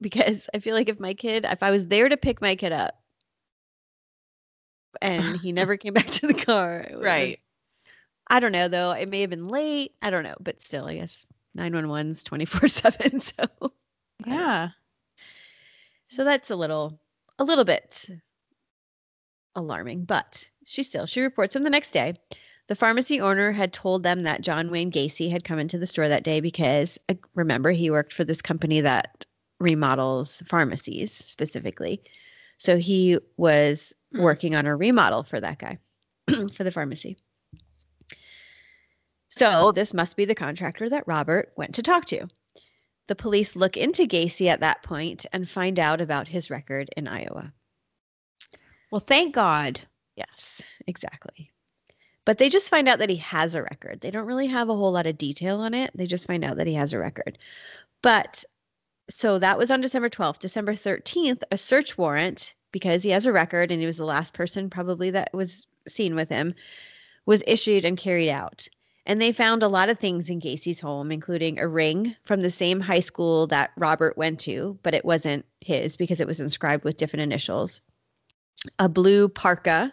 [0.00, 2.72] because I feel like if my kid, if I was there to pick my kid
[2.72, 2.94] up
[5.02, 7.02] and he never came back to the car, would've-
[8.30, 8.90] I don't know though.
[8.92, 9.94] It may have been late.
[10.02, 11.24] I don't know, but still, I guess
[11.56, 13.20] 911's 24 7.
[13.20, 13.72] So,
[14.26, 14.68] Yeah.
[16.08, 17.00] so that's a little,
[17.38, 18.06] a little bit
[19.54, 22.14] alarming, but she still, she reports him the next day.
[22.66, 26.06] The pharmacy owner had told them that John Wayne Gacy had come into the store
[26.08, 26.98] that day because
[27.34, 29.24] remember he worked for this company that
[29.60, 32.02] remodels pharmacies specifically.
[32.58, 34.22] So he was Hmm.
[34.22, 35.78] working on a remodel for that guy
[36.54, 37.18] for the pharmacy.
[39.28, 42.26] So this must be the contractor that Robert went to talk to.
[43.06, 47.06] The police look into Gacy at that point and find out about his record in
[47.06, 47.52] Iowa.
[48.90, 49.80] Well, thank God.
[50.16, 51.50] Yes, exactly.
[52.24, 54.00] But they just find out that he has a record.
[54.00, 55.90] They don't really have a whole lot of detail on it.
[55.94, 57.38] They just find out that he has a record.
[58.02, 58.44] But
[59.10, 60.38] so that was on December 12th.
[60.38, 64.34] December 13th, a search warrant, because he has a record and he was the last
[64.34, 66.54] person probably that was seen with him,
[67.26, 68.68] was issued and carried out.
[69.06, 72.50] And they found a lot of things in Gacy's home, including a ring from the
[72.50, 76.84] same high school that Robert went to, but it wasn't his because it was inscribed
[76.84, 77.80] with different initials.
[78.78, 79.90] A blue parka.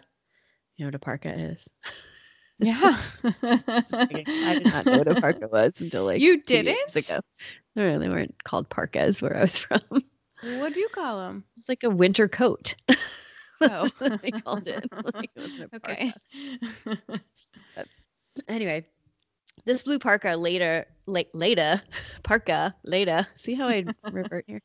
[0.76, 1.66] You know what a parka is?
[2.58, 2.98] Yeah.
[3.22, 6.96] I did not know what a parka was until like You two years didn't?
[6.96, 7.20] ago.
[7.74, 9.80] No, they weren't called parkas where I was from.
[9.90, 11.44] what do you call them?
[11.58, 12.74] It's like a winter coat.
[13.58, 13.88] Oh.
[14.22, 14.84] they called it.
[15.14, 16.12] Like, it Okay.
[18.48, 18.84] Anyway,
[19.64, 21.80] this blue parka later, late, later,
[22.22, 23.26] parka later.
[23.38, 24.60] See how I revert here?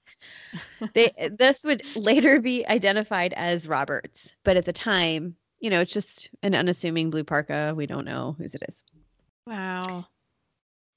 [0.93, 5.93] They this would later be identified as Roberts, but at the time, you know, it's
[5.93, 7.74] just an unassuming blue parka.
[7.76, 8.76] We don't know whose it is.
[9.47, 10.06] wow.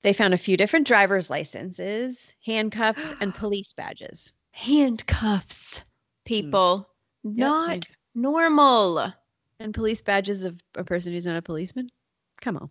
[0.03, 4.33] They found a few different driver's licenses, handcuffs, and police badges.
[4.50, 5.79] Handcuffs.
[5.79, 5.83] Hmm.
[6.27, 6.88] People.
[7.22, 7.96] Yep, Not handcuffs.
[8.14, 9.12] normal.
[9.61, 11.88] and police badges of a person who's not a policeman.
[12.40, 12.70] Come on.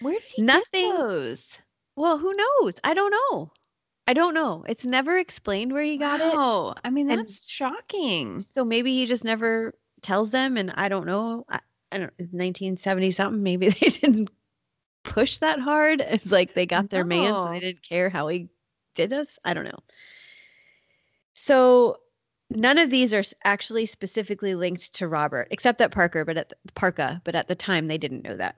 [0.00, 1.58] Where did he Nothing- get those?
[1.96, 2.74] Well, who knows?
[2.84, 3.52] I don't know.
[4.06, 4.64] I don't know.
[4.68, 6.34] It's never explained where he got it.
[6.34, 6.74] Wow.
[6.84, 8.40] I mean, And- that's shocking.
[8.40, 11.44] So maybe he just never tells them, and I don't know.
[11.48, 11.60] I,
[11.92, 12.12] I don't.
[12.18, 13.42] 1970 something.
[13.42, 14.30] Maybe they didn't
[15.02, 16.00] push that hard.
[16.00, 18.48] It's like they got their man, so they didn't care how he
[18.94, 19.38] did us.
[19.44, 19.78] I don't know.
[21.34, 21.98] So
[22.50, 26.56] none of these are actually specifically linked to Robert, except that Parker, but at the,
[26.74, 27.20] Parka.
[27.24, 28.56] But at the time, they didn't know that.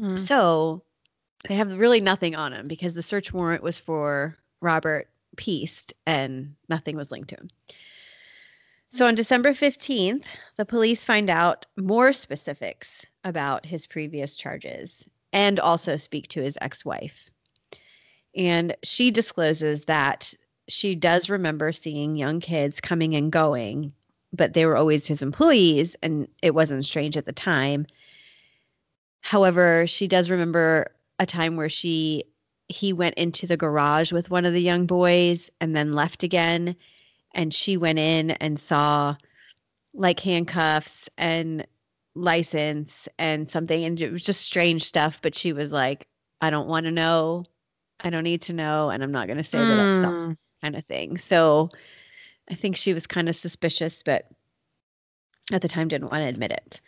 [0.00, 0.18] Mm.
[0.18, 0.82] So
[1.48, 6.54] they have really nothing on him because the search warrant was for Robert Piest and
[6.68, 7.50] nothing was linked to him.
[8.94, 15.58] So on December 15th, the police find out more specifics about his previous charges and
[15.58, 17.28] also speak to his ex wife.
[18.36, 20.32] And she discloses that
[20.68, 23.92] she does remember seeing young kids coming and going,
[24.32, 27.88] but they were always his employees and it wasn't strange at the time.
[29.22, 32.22] However, she does remember a time where she
[32.68, 36.76] he went into the garage with one of the young boys and then left again
[37.34, 39.16] and she went in and saw
[39.92, 41.66] like handcuffs and
[42.14, 46.06] license and something and it was just strange stuff but she was like
[46.40, 47.44] I don't want to know.
[48.00, 50.36] I don't need to know and I'm not going to say that Mm.
[50.62, 51.16] kind of thing.
[51.16, 51.70] So
[52.50, 54.26] I think she was kind of suspicious, but
[55.52, 56.80] at the time didn't want to admit it.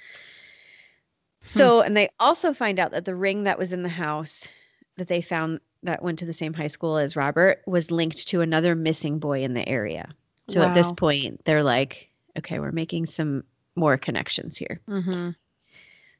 [1.45, 4.49] So, and they also find out that the ring that was in the house
[4.97, 8.41] that they found that went to the same high school as Robert was linked to
[8.41, 10.09] another missing boy in the area.
[10.49, 13.43] So at this point, they're like, okay, we're making some
[13.75, 14.81] more connections here.
[14.89, 15.31] Mm-hmm.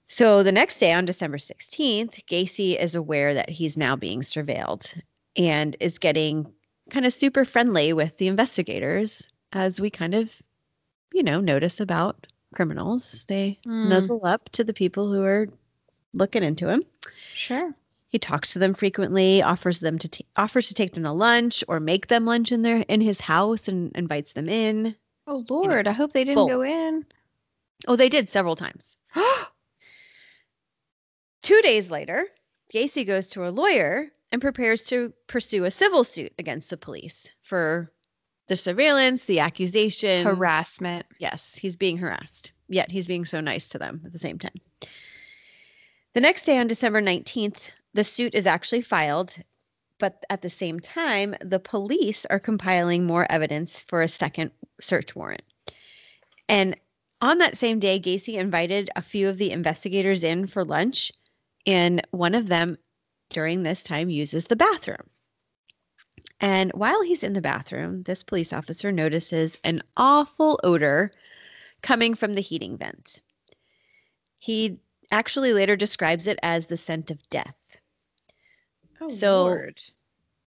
[0.09, 5.01] So the next day on December 16th, Gacy is aware that he's now being surveilled
[5.37, 6.47] and is getting
[6.91, 10.41] kind of super friendly with the investigators as we kind of,
[11.13, 13.25] you know, notice about criminals.
[13.29, 13.89] They Mm.
[13.89, 15.49] nuzzle up to the people who are
[16.15, 16.85] looking into him.
[17.35, 17.75] Sure.
[18.09, 21.65] He talks to them frequently, offers them to ta- offers to take them to lunch
[21.69, 24.95] or make them lunch in their in his house and invites them in.
[25.27, 26.49] Oh Lord, I hope they didn't both.
[26.49, 27.05] go in.
[27.89, 28.97] Oh, they did several times.
[31.43, 32.27] Two days later,
[32.73, 37.33] Gacy goes to a lawyer and prepares to pursue a civil suit against the police
[37.43, 37.93] for
[38.49, 41.07] the surveillance, the accusation, Harassment.
[41.19, 42.53] Yes, he's being harassed.
[42.69, 44.55] Yet he's being so nice to them at the same time.
[46.15, 49.37] The next day on December 19th, the suit is actually filed,
[49.99, 55.17] but at the same time, the police are compiling more evidence for a second search
[55.17, 55.43] warrant.
[56.49, 56.77] And
[57.23, 61.11] on that same day, Gacy invited a few of the investigators in for lunch,
[61.67, 62.77] and one of them
[63.31, 65.11] during this time uses the bathroom.
[66.39, 71.13] And while he's in the bathroom, this police officer notices an awful odor
[71.83, 73.23] coming from the heating vent.
[74.39, 74.79] He
[75.11, 77.66] actually later describes it as the scent of death.
[79.01, 79.81] Oh So, Lord.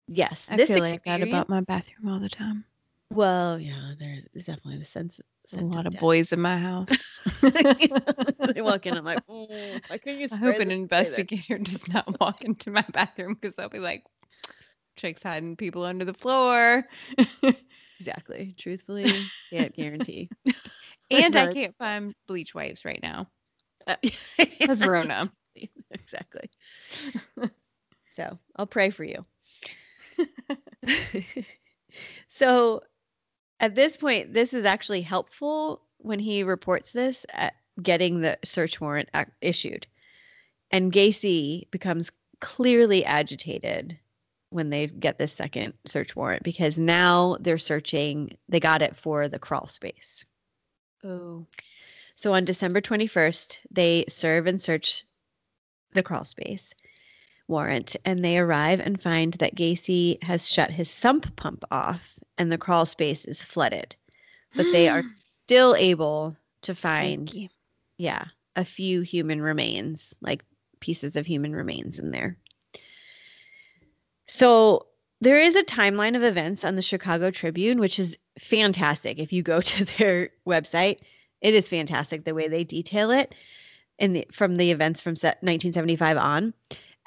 [0.07, 2.65] Yes, I this feel like that about my bathroom all the time.
[3.11, 5.19] Well, yeah, there's definitely the sense.
[5.53, 6.01] A lot of death.
[6.01, 7.19] boys in my house.
[7.41, 8.95] they walk in.
[8.95, 10.27] I'm like, mm, why couldn't you?
[10.31, 14.03] I hope an investigator does not walk into my bathroom because they'll be like,
[14.95, 16.85] chicks hiding people under the floor.
[17.99, 18.55] Exactly.
[18.57, 20.29] Truthfully, can't guarantee.
[21.11, 23.27] and I can't find bleach wipes right now
[24.37, 25.31] because uh, Rona.
[25.91, 26.49] exactly.
[28.19, 29.23] So I'll pray for you.
[32.27, 32.83] so
[33.61, 38.81] at this point, this is actually helpful when he reports this at getting the search
[38.81, 39.87] warrant ac- issued.
[40.71, 43.97] And Gacy becomes clearly agitated
[44.49, 49.29] when they get this second search warrant because now they're searching, they got it for
[49.29, 50.25] the crawl space.
[51.05, 51.45] Oh.
[52.15, 55.05] So on December 21st, they serve and search
[55.93, 56.73] the crawl space
[57.49, 62.51] warrant and they arrive and find that Gacy has shut his sump pump off and
[62.51, 63.95] the crawl space is flooded.
[64.55, 65.03] But they are
[65.43, 67.31] still able to find
[67.97, 70.43] yeah, a few human remains, like
[70.79, 72.37] pieces of human remains in there.
[74.25, 74.87] So
[75.21, 79.19] there is a timeline of events on the Chicago Tribune, which is fantastic.
[79.19, 80.99] If you go to their website,
[81.41, 83.35] it is fantastic the way they detail it
[83.97, 86.53] in the from the events from se- 1975 on.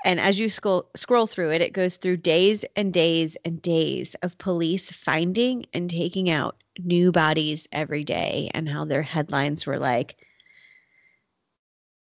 [0.04, 4.16] And as you scroll scroll through it, it goes through days and days and days
[4.22, 9.78] of police finding and taking out new bodies every day, and how their headlines were
[9.78, 10.16] like,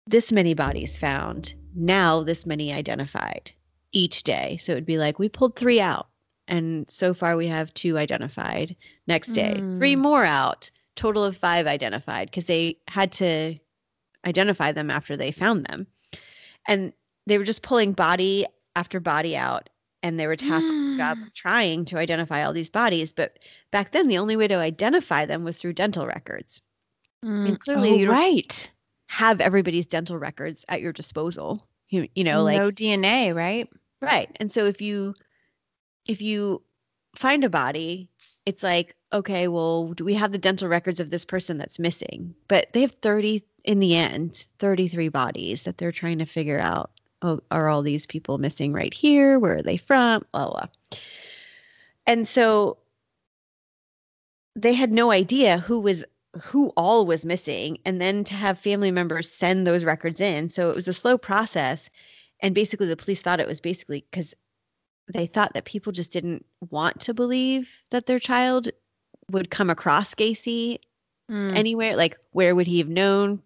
[0.06, 3.52] "This many bodies found, now this many identified
[3.92, 6.08] each day." So it'd be like, "We pulled three out,
[6.48, 10.00] and so far we have two identified." Next day, three Mm.
[10.00, 13.58] more out, total of five identified because they had to
[14.24, 15.86] identify them after they found them.
[16.66, 16.92] And
[17.30, 19.68] they were just pulling body after body out
[20.02, 23.12] and they were tasked with job trying to identify all these bodies.
[23.12, 23.38] But
[23.70, 26.60] back then, the only way to identify them was through dental records.
[27.24, 28.70] Mm, clearly oh, you don't right.
[29.08, 31.66] Have everybody's dental records at your disposal.
[31.88, 33.68] You, you know, like no DNA, right?
[34.00, 34.34] Right.
[34.36, 35.14] And so if you
[36.06, 36.62] if you
[37.16, 38.08] find a body,
[38.46, 42.34] it's like, okay, well, do we have the dental records of this person that's missing?
[42.48, 46.90] But they have 30 in the end, 33 bodies that they're trying to figure out.
[47.22, 49.38] Oh, are all these people missing right here?
[49.38, 50.24] Where are they from?
[50.32, 50.66] Blah blah.
[52.06, 52.78] And so
[54.56, 56.04] they had no idea who was
[56.42, 60.70] who all was missing and then to have family members send those records in so
[60.70, 61.90] it was a slow process
[62.40, 64.32] and basically the police thought it was basically because
[65.12, 68.70] they thought that people just didn't want to believe that their child
[69.32, 70.78] would come across Gacy
[71.30, 71.56] Mm.
[71.56, 71.96] anywhere?
[71.96, 73.40] Like, where would he have known?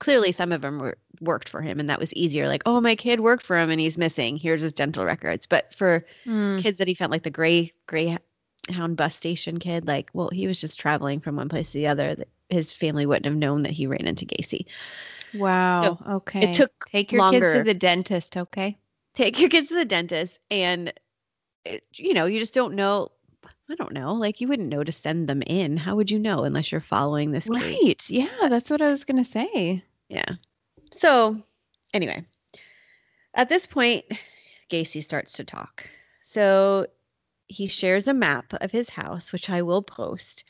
[0.00, 2.48] Clearly, some of them were worked for him, and that was easier.
[2.48, 4.36] Like, oh, my kid worked for him, and he's missing.
[4.36, 5.46] Here's his dental records.
[5.46, 6.58] But for Mm.
[6.58, 10.60] kids that he found, like the gray Greyhound bus station kid, like, well, he was
[10.60, 12.14] just traveling from one place to the other.
[12.14, 14.66] That his family wouldn't have known that he ran into Gacy.
[15.32, 15.98] Wow.
[16.08, 16.50] okay.
[16.50, 18.76] it took Take your kids to the dentist, okay?
[19.14, 20.92] Take your kids to the dentist, and
[21.64, 23.10] it, you know, you just don't know.
[23.68, 24.14] I don't know.
[24.14, 25.76] Like, you wouldn't know to send them in.
[25.76, 27.78] How would you know unless you're following this Right.
[27.80, 28.10] case?
[28.10, 29.84] Yeah, that's what I was gonna say.
[30.10, 30.34] Yeah.
[30.92, 31.40] So,
[31.94, 32.24] anyway,
[33.34, 34.04] at this point,
[34.70, 35.86] Gacy starts to talk.
[36.22, 36.86] So,
[37.46, 40.44] he shares a map of his house, which I will post,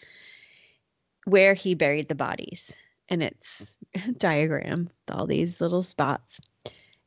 [1.24, 2.72] where he buried the bodies.
[3.08, 6.40] And it's a diagram with all these little spots.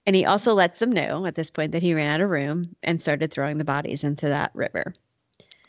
[0.05, 2.75] And he also lets them know at this point that he ran out of room
[2.83, 4.93] and started throwing the bodies into that river.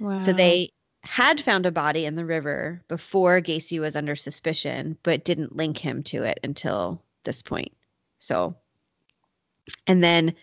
[0.01, 0.21] Wow.
[0.21, 0.71] So they
[1.05, 5.79] had found a body in the river before Gacy was under suspicion, but didn't link
[5.79, 7.73] him to it until this point.
[8.19, 8.57] So,
[9.87, 10.35] and then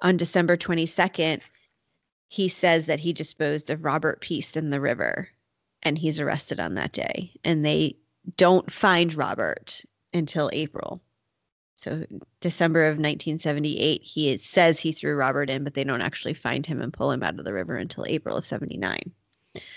[0.00, 1.40] on December 22nd,
[2.28, 5.28] he says that he disposed of Robert Piest in the river
[5.82, 7.32] and he's arrested on that day.
[7.44, 7.96] And they
[8.36, 11.00] don't find Robert until April.
[11.74, 12.04] So,
[12.40, 16.82] December of 1978, he says he threw Robert in, but they don't actually find him
[16.82, 19.12] and pull him out of the river until April of 79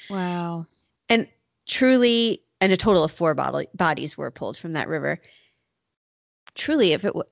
[0.07, 0.67] Wow.
[1.09, 1.27] and
[1.67, 5.19] truly and a total of four body, bodies were pulled from that river
[6.55, 7.23] truly if it w-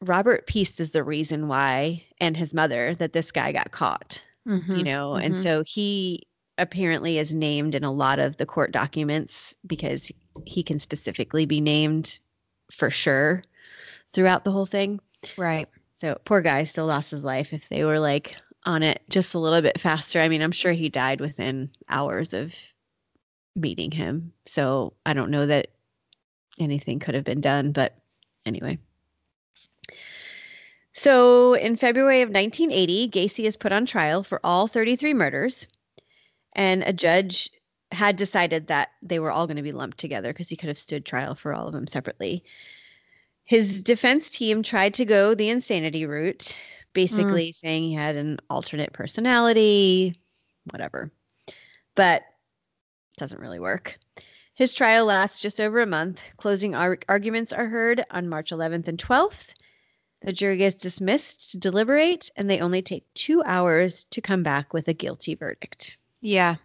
[0.00, 4.24] robert piest is the reason why and his mother that this guy got caught
[4.72, 5.36] you Mhm, know and mhm.
[5.36, 6.22] so he
[6.58, 10.10] apparently is named in a lot of the court documents because
[10.46, 12.18] he can specifically be named
[12.70, 13.42] for sure
[14.12, 15.00] throughout the whole thing
[15.36, 15.68] Right.
[16.00, 18.36] so poor guy still lost his life if they were like
[18.66, 20.20] on it just a little bit faster.
[20.20, 22.54] I mean, I'm sure he died within hours of
[23.54, 24.32] meeting him.
[24.44, 25.68] So I don't know that
[26.60, 27.96] anything could have been done, but
[28.44, 28.78] anyway.
[30.92, 35.66] So in February of 1980, Gacy is put on trial for all 33 murders,
[36.54, 37.50] and a judge
[37.92, 40.78] had decided that they were all going to be lumped together because he could have
[40.78, 42.42] stood trial for all of them separately.
[43.44, 46.58] His defense team tried to go the insanity route,
[46.96, 50.14] basically saying he had an alternate personality,
[50.70, 51.12] whatever.
[51.94, 53.98] But it doesn't really work.
[54.54, 56.22] His trial lasts just over a month.
[56.38, 59.54] Closing ar- arguments are heard on March 11th and 12th.
[60.22, 64.72] The jury gets dismissed to deliberate, and they only take two hours to come back
[64.72, 65.98] with a guilty verdict.
[66.22, 66.56] Yeah.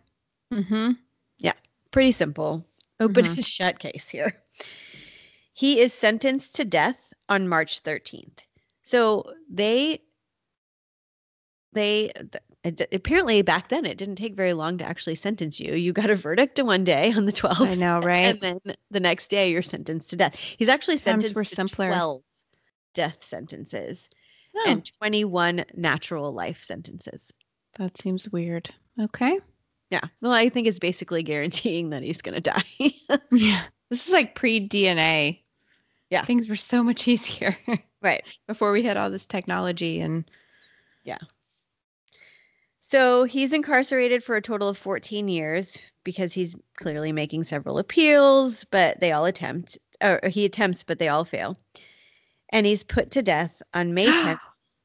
[0.54, 0.92] Mm-hmm.
[1.38, 1.54] Yeah.
[1.92, 2.66] Pretty simple.
[3.02, 3.30] Open Mhm.
[3.36, 4.42] and shut case here.
[5.54, 8.46] He is sentenced to death on March 13th.
[8.84, 10.02] So they
[11.74, 12.12] they
[12.64, 15.74] it, apparently back then it didn't take very long to actually sentence you.
[15.74, 17.68] You got a verdict in one day on the 12th.
[17.68, 18.36] I know, right?
[18.36, 20.36] And then the next day you're sentenced to death.
[20.36, 22.22] He's actually Times sentenced were to 12
[22.94, 24.10] death sentences
[24.54, 27.32] Oh, and 21 natural life sentences.
[27.78, 28.70] that seems weird.
[29.00, 29.40] Okay.
[29.90, 30.02] Yeah.
[30.22, 32.64] Well, I think it's basically guaranteeing that he's going to die.
[33.32, 33.62] Yeah.
[33.90, 35.40] This is like pre DNA.
[36.10, 36.26] Yeah.
[36.26, 37.56] Things were so much easier
[38.02, 38.24] right.
[38.48, 40.30] before we had all this technology and
[42.92, 48.66] So he's incarcerated for a total of 14 years because he's clearly making several appeals,
[48.66, 51.58] but they all attempt, or he attempts, but they all fail.
[52.50, 54.40] And he's put to death on May 10th,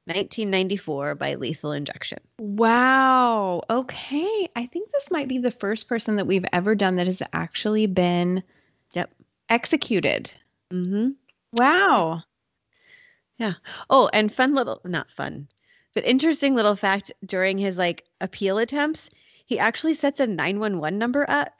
[0.06, 2.18] 1994 by lethal injection.
[2.38, 3.62] Wow.
[3.70, 4.48] Okay.
[4.54, 7.86] I think this might be the first person that we've ever done that has actually
[7.86, 8.42] been
[8.92, 9.10] Yep.
[9.48, 10.30] executed.
[10.72, 11.10] Mm-hmm.
[11.52, 12.22] Wow.
[13.38, 13.54] Yeah.
[13.90, 15.48] Oh, and fun little, not fun,
[15.96, 19.08] but interesting little fact during his like appeal attempts,
[19.46, 21.54] he actually sets a 911 number up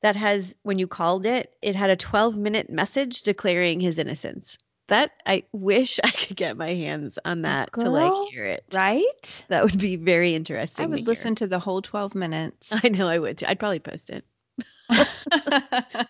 [0.00, 4.58] that has, when you called it, it had a 12 minute message declaring his innocence.
[4.86, 8.64] That I wish I could get my hands on oh, that to like hear it.
[8.72, 9.44] Right?
[9.48, 10.84] That would be very interesting.
[10.84, 11.08] I to would hear.
[11.08, 12.68] listen to the whole 12 minutes.
[12.84, 13.46] I know I would too.
[13.48, 14.24] I'd probably post it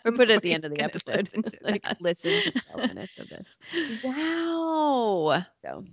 [0.05, 1.29] or put it at the end of the episode.
[1.33, 2.01] listen to like that.
[2.01, 3.59] listen to 12 minutes of this.
[4.03, 5.45] Wow.
[5.65, 5.85] So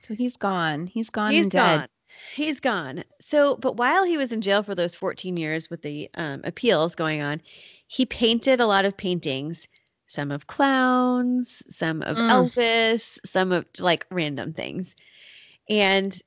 [0.00, 0.86] So he's gone.
[0.86, 1.80] He's gone He's and dead.
[1.80, 1.88] gone.
[2.34, 3.04] He's gone.
[3.20, 6.94] So, but while he was in jail for those 14 years with the um, appeals
[6.94, 7.40] going on,
[7.86, 9.66] he painted a lot of paintings,
[10.06, 12.30] some of clowns, some of Mm.
[12.30, 14.94] Elvis, some of like random things.
[15.68, 16.18] And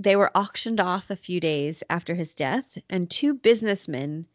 [0.00, 4.26] they were auctioned off a few days after his death, and two businessmen,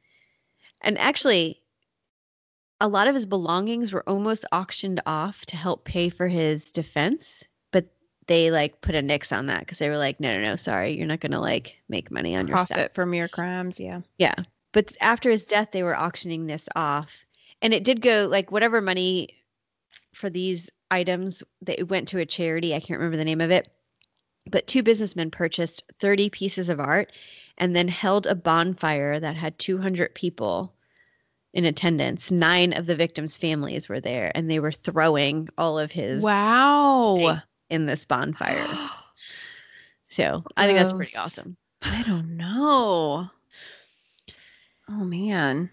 [0.82, 1.62] and actually,
[2.82, 7.44] a lot of his belongings were almost auctioned off to help pay for his defense,
[7.72, 7.86] but
[8.28, 10.96] they like put a nix on that because they were like, no, no, no, sorry,
[10.98, 12.92] you're not going to like make money on your Profit stuff.
[12.94, 13.80] for mere crimes.
[13.80, 14.02] Yeah.
[14.18, 14.36] Yeah.
[14.72, 17.26] But after his death, they were auctioning this off.
[17.62, 19.30] and it did go like whatever money
[20.14, 22.74] for these items that went to a charity.
[22.74, 23.68] I can't remember the name of it,
[24.50, 27.12] but two businessmen purchased 30 pieces of art
[27.60, 30.74] and then held a bonfire that had 200 people
[31.54, 32.32] in attendance.
[32.32, 37.42] Nine of the victims' families were there, and they were throwing all of his Wow.
[37.70, 38.68] in this bonfire.
[40.12, 41.56] So I think that's pretty awesome.
[41.84, 43.30] I don't know.
[44.90, 45.70] Oh man.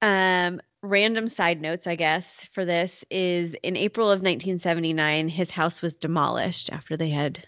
[0.00, 5.82] Um, random side notes, I guess, for this is in April of 1979, his house
[5.82, 7.46] was demolished after they had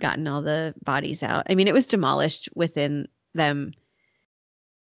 [0.00, 1.46] gotten all the bodies out.
[1.48, 3.72] I mean, it was demolished within them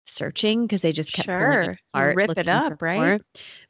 [0.05, 1.79] searching because they just kept Sure.
[1.95, 2.97] it rip it up, right?
[2.99, 3.21] more.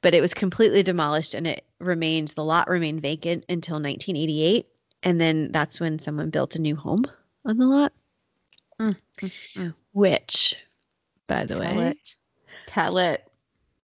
[0.03, 4.67] But it was completely demolished and it remained, the lot remained vacant until 1988.
[5.03, 7.05] And then that's when someone built a new home
[7.45, 7.93] on the lot.
[8.81, 9.75] Mm, mm, mm.
[9.93, 10.57] Which,
[11.27, 11.99] by the Tell way, it.
[12.67, 13.31] Tell it.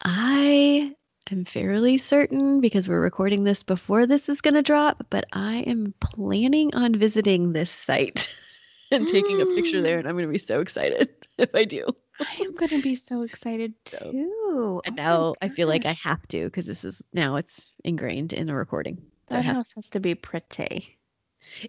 [0.03, 0.93] I
[1.31, 5.57] am fairly certain because we're recording this before this is going to drop, but I
[5.67, 8.33] am planning on visiting this site
[8.91, 9.97] and taking a picture there.
[9.99, 11.85] And I'm going to be so excited if I do.
[12.19, 14.81] I am gonna be so excited So- too.
[14.85, 18.31] And Oh now I feel like I have to because this is now it's ingrained
[18.31, 19.01] in the recording.
[19.29, 20.97] So that house has to be pretty.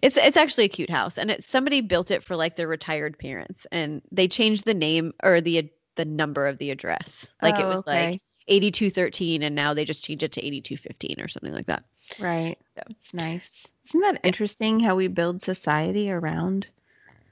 [0.01, 3.19] it's it's actually a cute house, and it's somebody built it for like their retired
[3.19, 7.27] parents, and they changed the name or the the number of the address.
[7.41, 8.11] Like it Oh, was okay.
[8.11, 11.83] like 8213, and now they just changed it to 8215 or something like that.
[12.19, 12.57] right.
[12.75, 13.67] So- It's nice.
[13.87, 16.67] Isn't that interesting how we build society around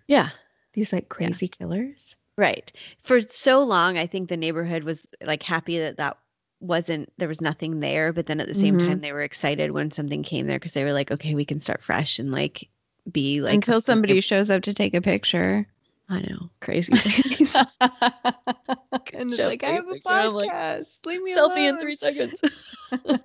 [0.07, 0.30] Yeah,
[0.74, 2.16] these like crazy killers?
[2.38, 2.72] Right.
[3.01, 6.18] For so long, I think the neighborhood was like happy that that
[6.59, 8.11] wasn't, there was nothing there.
[8.13, 8.80] But then at the same Mhm.
[8.88, 11.59] time, they were excited when something came there because they were like, okay, we can
[11.59, 12.68] start fresh and like
[13.11, 15.68] be like, Until somebody shows up to take a picture.
[16.08, 17.56] I know, crazy things.
[17.82, 20.51] and it's like, I have a I'm like.
[21.06, 22.41] Leave me Selfie in three seconds.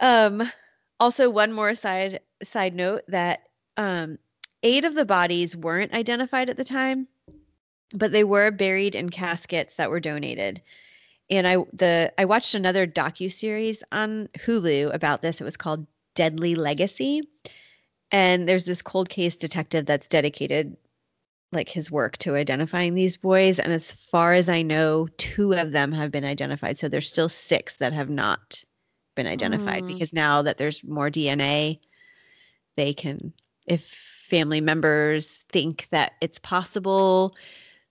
[0.00, 0.50] um,
[0.98, 4.18] also, one more side side note that um,
[4.62, 7.06] eight of the bodies weren't identified at the time,
[7.92, 10.62] but they were buried in caskets that were donated.
[11.28, 15.40] And I the I watched another docu series on Hulu about this.
[15.40, 17.28] It was called Deadly Legacy,
[18.14, 20.76] and there's this cold case detective that's dedicated
[21.50, 25.72] like his work to identifying these boys and as far as i know two of
[25.72, 28.62] them have been identified so there's still six that have not
[29.16, 29.88] been identified Mm.
[29.88, 31.78] because now that there's more dna
[32.76, 33.32] they can
[33.66, 37.36] if family members think that it's possible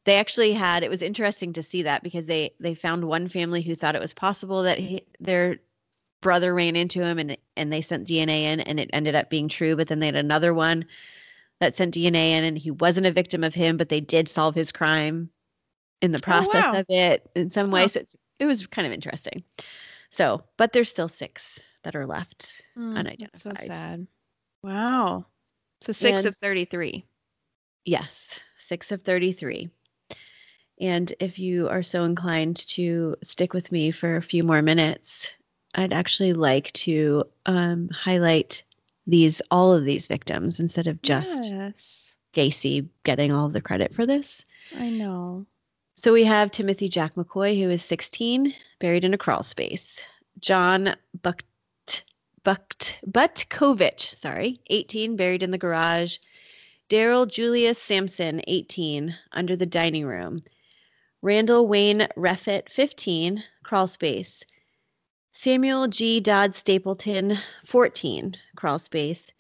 [0.05, 3.61] they actually had it was interesting to see that because they they found one family
[3.61, 5.57] who thought it was possible that he, their
[6.24, 9.47] brother ran into him and and they sent dna in and it ended up being
[9.47, 10.84] true but then they had another one
[11.63, 14.53] that sent DNA in, and he wasn't a victim of him, but they did solve
[14.53, 15.30] his crime
[16.01, 16.80] in the process wow.
[16.80, 17.84] of it in some way.
[17.84, 17.88] Huh.
[17.88, 19.43] So it's, it was kind of interesting.
[20.09, 22.61] So, but there's still six that are left.
[22.78, 23.67] Mm, that's so Unidentified.
[23.67, 24.07] sad.
[24.61, 25.26] Wow.
[25.82, 27.05] So six And- of 33.
[27.86, 29.69] Yes, six of 33.
[30.80, 35.34] And if you are so inclined to stick with me for a few more minutes,
[35.76, 38.63] I'd actually like to um, highlight
[39.07, 42.13] these all of these victims instead of just Yes.
[42.34, 44.45] Gacy getting all the credit for this.
[44.78, 45.45] I know.
[45.95, 50.03] So we have Timothy Jack McCoy, who is 16, buried in a crawl space.
[50.39, 52.03] John Bucht,
[52.43, 56.17] Bucht, Butkovich, sorry, 18, buried in the garage.
[56.89, 60.43] Daryl Julius Samson, 18, under the dining room.
[61.21, 64.43] Randall Wayne Reffett, 15, crawl space.
[65.36, 66.19] Samuel G.
[66.19, 69.31] Dodd Stapleton, 14, crawl space.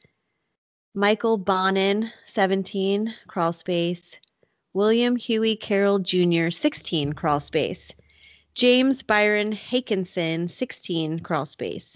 [0.95, 4.19] Michael Bonnin, 17, crawl space.
[4.73, 7.93] William Huey Carroll Jr., 16, crawl space.
[8.55, 11.95] James Byron Haakenson, 16, crawl space.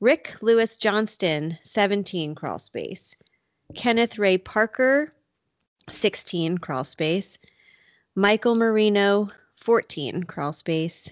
[0.00, 3.14] Rick Lewis Johnston, 17, crawl space.
[3.76, 5.12] Kenneth Ray Parker,
[5.88, 7.38] 16, crawl space.
[8.16, 11.10] Michael Marino, 14, crawl space.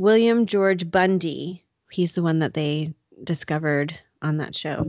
[0.00, 2.92] William George Bundy, he's the one that they
[3.22, 4.84] discovered on that show.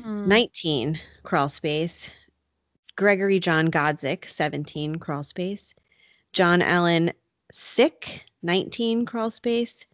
[0.00, 0.26] Mm.
[0.26, 2.10] 19 crawl space.
[2.96, 5.74] Gregory john godzik 17 crawl space.
[6.32, 7.12] John allen
[7.52, 9.84] Szyc 19 crawl space.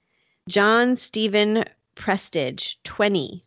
[0.48, 1.64] John stephen
[1.96, 3.44] Prestidge 20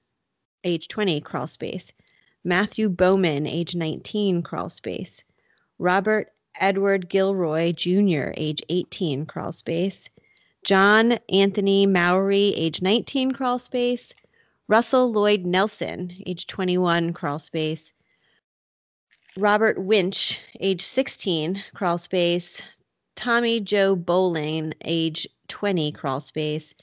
[0.65, 1.93] age 20 crawl space.
[2.43, 5.23] Matthew bowman age 19 crawl space.
[5.79, 10.09] Robert edward gilroy jr age 18 crawl space
[10.63, 14.13] john anthony Mowery age 19 crawl space
[14.71, 17.91] Russell Lloyd Nelson, age 21, crawl space.
[19.37, 22.61] Robert Winch, age 16, crawl space.
[23.17, 26.73] Tommy Joe Boling, age 20, crawl space.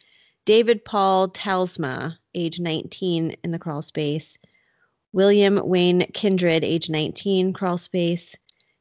[0.45, 4.37] David Paul Talsma, age 19, in the crawl space.
[5.15, 8.37] William Wayne Kindred, age 19, crawl space.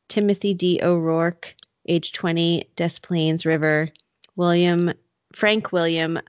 [0.10, 0.82] Timothy D.
[0.84, 1.56] O'Rourke,
[1.88, 3.90] age 20, Des Plaines River.
[4.38, 4.94] William
[5.34, 6.20] Frank William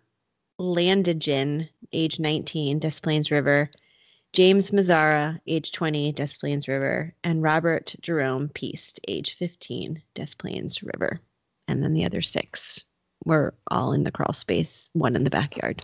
[0.58, 3.70] Landingin, age 19, Des Plaines River.
[4.32, 10.82] James Mazzara, age 20, Des Plaines River, and Robert Jerome Piest, age 15, Des Plaines
[10.82, 11.20] River.
[11.68, 12.84] And then the other six
[13.24, 15.82] were all in the crawl space, one in the backyard.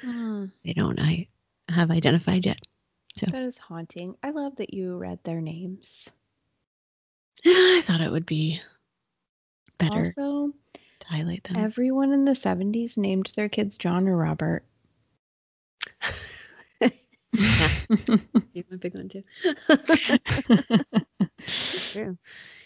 [0.00, 1.28] Hmm, They don't I
[1.68, 2.60] have identified yet.
[3.16, 4.16] So that is haunting.
[4.22, 6.08] I love that you read their names.
[7.44, 8.60] I thought it would be
[9.78, 10.52] better Also,
[11.06, 11.56] to highlight them.
[11.56, 14.64] everyone in the 70s named their kids John or Robert.
[17.32, 19.22] You're my big one too.
[21.72, 22.16] It's true.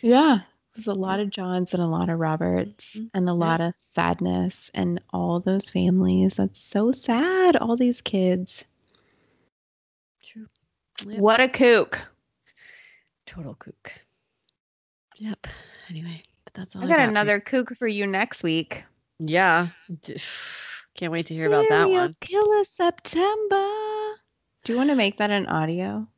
[0.03, 0.39] yeah.
[0.75, 3.11] There's a lot of Johns and a lot of Roberts Mhm.
[3.15, 3.37] and a Yeah.
[3.37, 6.35] lot of sadness and all those families.
[6.35, 7.57] That's so sad.
[7.57, 8.65] All these kids.
[10.23, 10.47] True.
[11.07, 11.19] Yep.
[11.19, 12.01] What a kook.
[13.27, 13.93] Total kook.
[15.17, 15.47] Yep.
[15.89, 16.28] Anyway, but
[16.59, 18.85] that's all I I, got for another kook for you next week.
[19.21, 19.69] Yeah.
[20.97, 22.17] Can't wait to hear about that Serial one.
[22.21, 23.69] Killer September.
[24.65, 26.09] Do you want to make that an audio?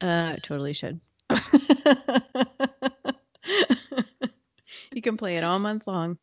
[0.00, 1.00] Uh, totally should.
[4.92, 6.18] you can play it all month long.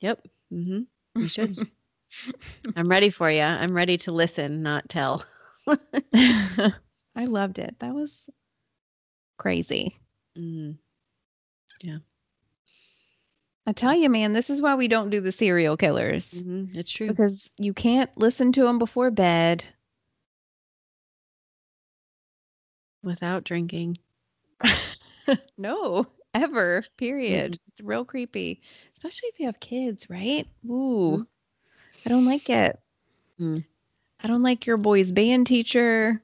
[0.00, 0.24] Yep.
[0.52, 0.80] Mm-hmm.
[1.20, 1.58] We should.
[2.76, 3.42] I'm ready for you.
[3.42, 5.24] I'm ready to listen, not tell.
[6.14, 6.72] I
[7.16, 7.74] loved it.
[7.80, 8.12] That was
[9.38, 9.96] crazy.
[10.38, 10.76] Mm.
[13.66, 16.90] I tell you, man, this is why we don't do the serial killers hmm It's
[16.90, 17.08] true.
[17.08, 19.64] because you can't listen to them before bed.
[23.02, 23.98] Without drinking.
[25.58, 26.84] no, ever.
[26.96, 27.58] Period.
[27.68, 28.60] It's real creepy,
[28.94, 30.46] especially if you have kids, right?
[30.68, 31.26] Ooh,
[32.04, 32.78] I don't like it.
[33.40, 33.64] Mm.
[34.22, 36.22] I don't like your boy's band teacher.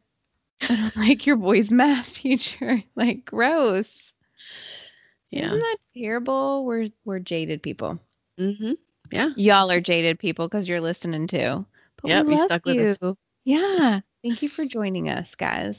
[0.69, 2.83] I don't like your boy's math teacher.
[2.97, 3.91] Like, gross.
[5.31, 5.47] Yeah.
[5.47, 6.65] Isn't that terrible?
[6.65, 7.99] We're we're jaded people.
[8.39, 8.73] Mm-hmm.
[9.11, 9.31] Yeah.
[9.37, 11.65] Y'all are jaded people because you're listening too.
[12.03, 12.27] But Yep.
[12.27, 12.99] we You love stuck with us.
[13.01, 13.17] you.
[13.45, 14.01] Yeah.
[14.23, 15.77] Thank you for joining us, guys.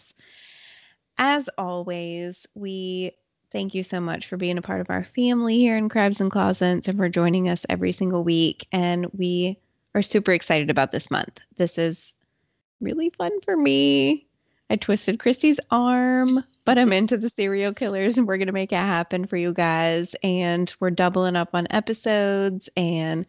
[1.18, 3.12] As always, we
[3.52, 6.32] thank you so much for being a part of our family here in Crabs and
[6.32, 8.68] Closets and for joining us every single week.
[8.72, 9.58] And we
[9.96, 11.40] are super excited about this month.
[11.58, 12.14] This is
[12.80, 14.27] really fun for me.
[14.70, 18.74] I twisted Christy's arm, but I'm into the serial killers and we're going to make
[18.74, 20.14] it happen for you guys.
[20.24, 23.26] And we're doubling up on episodes and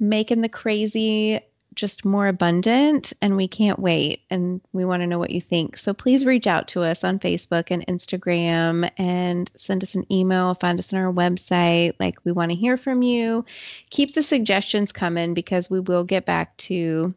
[0.00, 1.40] making the crazy
[1.74, 5.76] just more abundant and we can't wait and we want to know what you think.
[5.76, 10.54] So please reach out to us on Facebook and Instagram and send us an email,
[10.54, 11.94] find us on our website.
[12.00, 13.44] Like we want to hear from you.
[13.90, 17.14] Keep the suggestions coming because we will get back to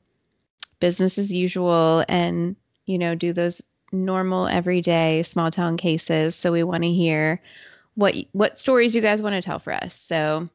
[0.79, 2.55] business as usual and
[2.85, 3.61] you know do those
[3.91, 6.35] normal everyday small town cases.
[6.35, 7.41] So we want to hear
[7.95, 9.97] what what stories you guys want to tell for us.
[10.07, 10.49] So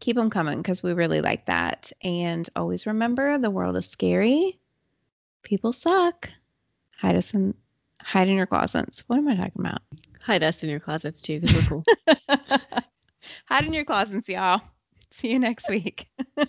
[0.00, 1.92] keep them coming because we really like that.
[2.02, 4.58] And always remember the world is scary.
[5.42, 6.30] People suck.
[6.98, 7.54] Hide us in
[8.00, 9.04] hide in your closets.
[9.06, 9.82] What am I talking about?
[10.20, 11.84] Hide us in your closets too, because we're cool.
[13.46, 14.60] hide in your closets, y'all.
[15.10, 16.08] See you next week.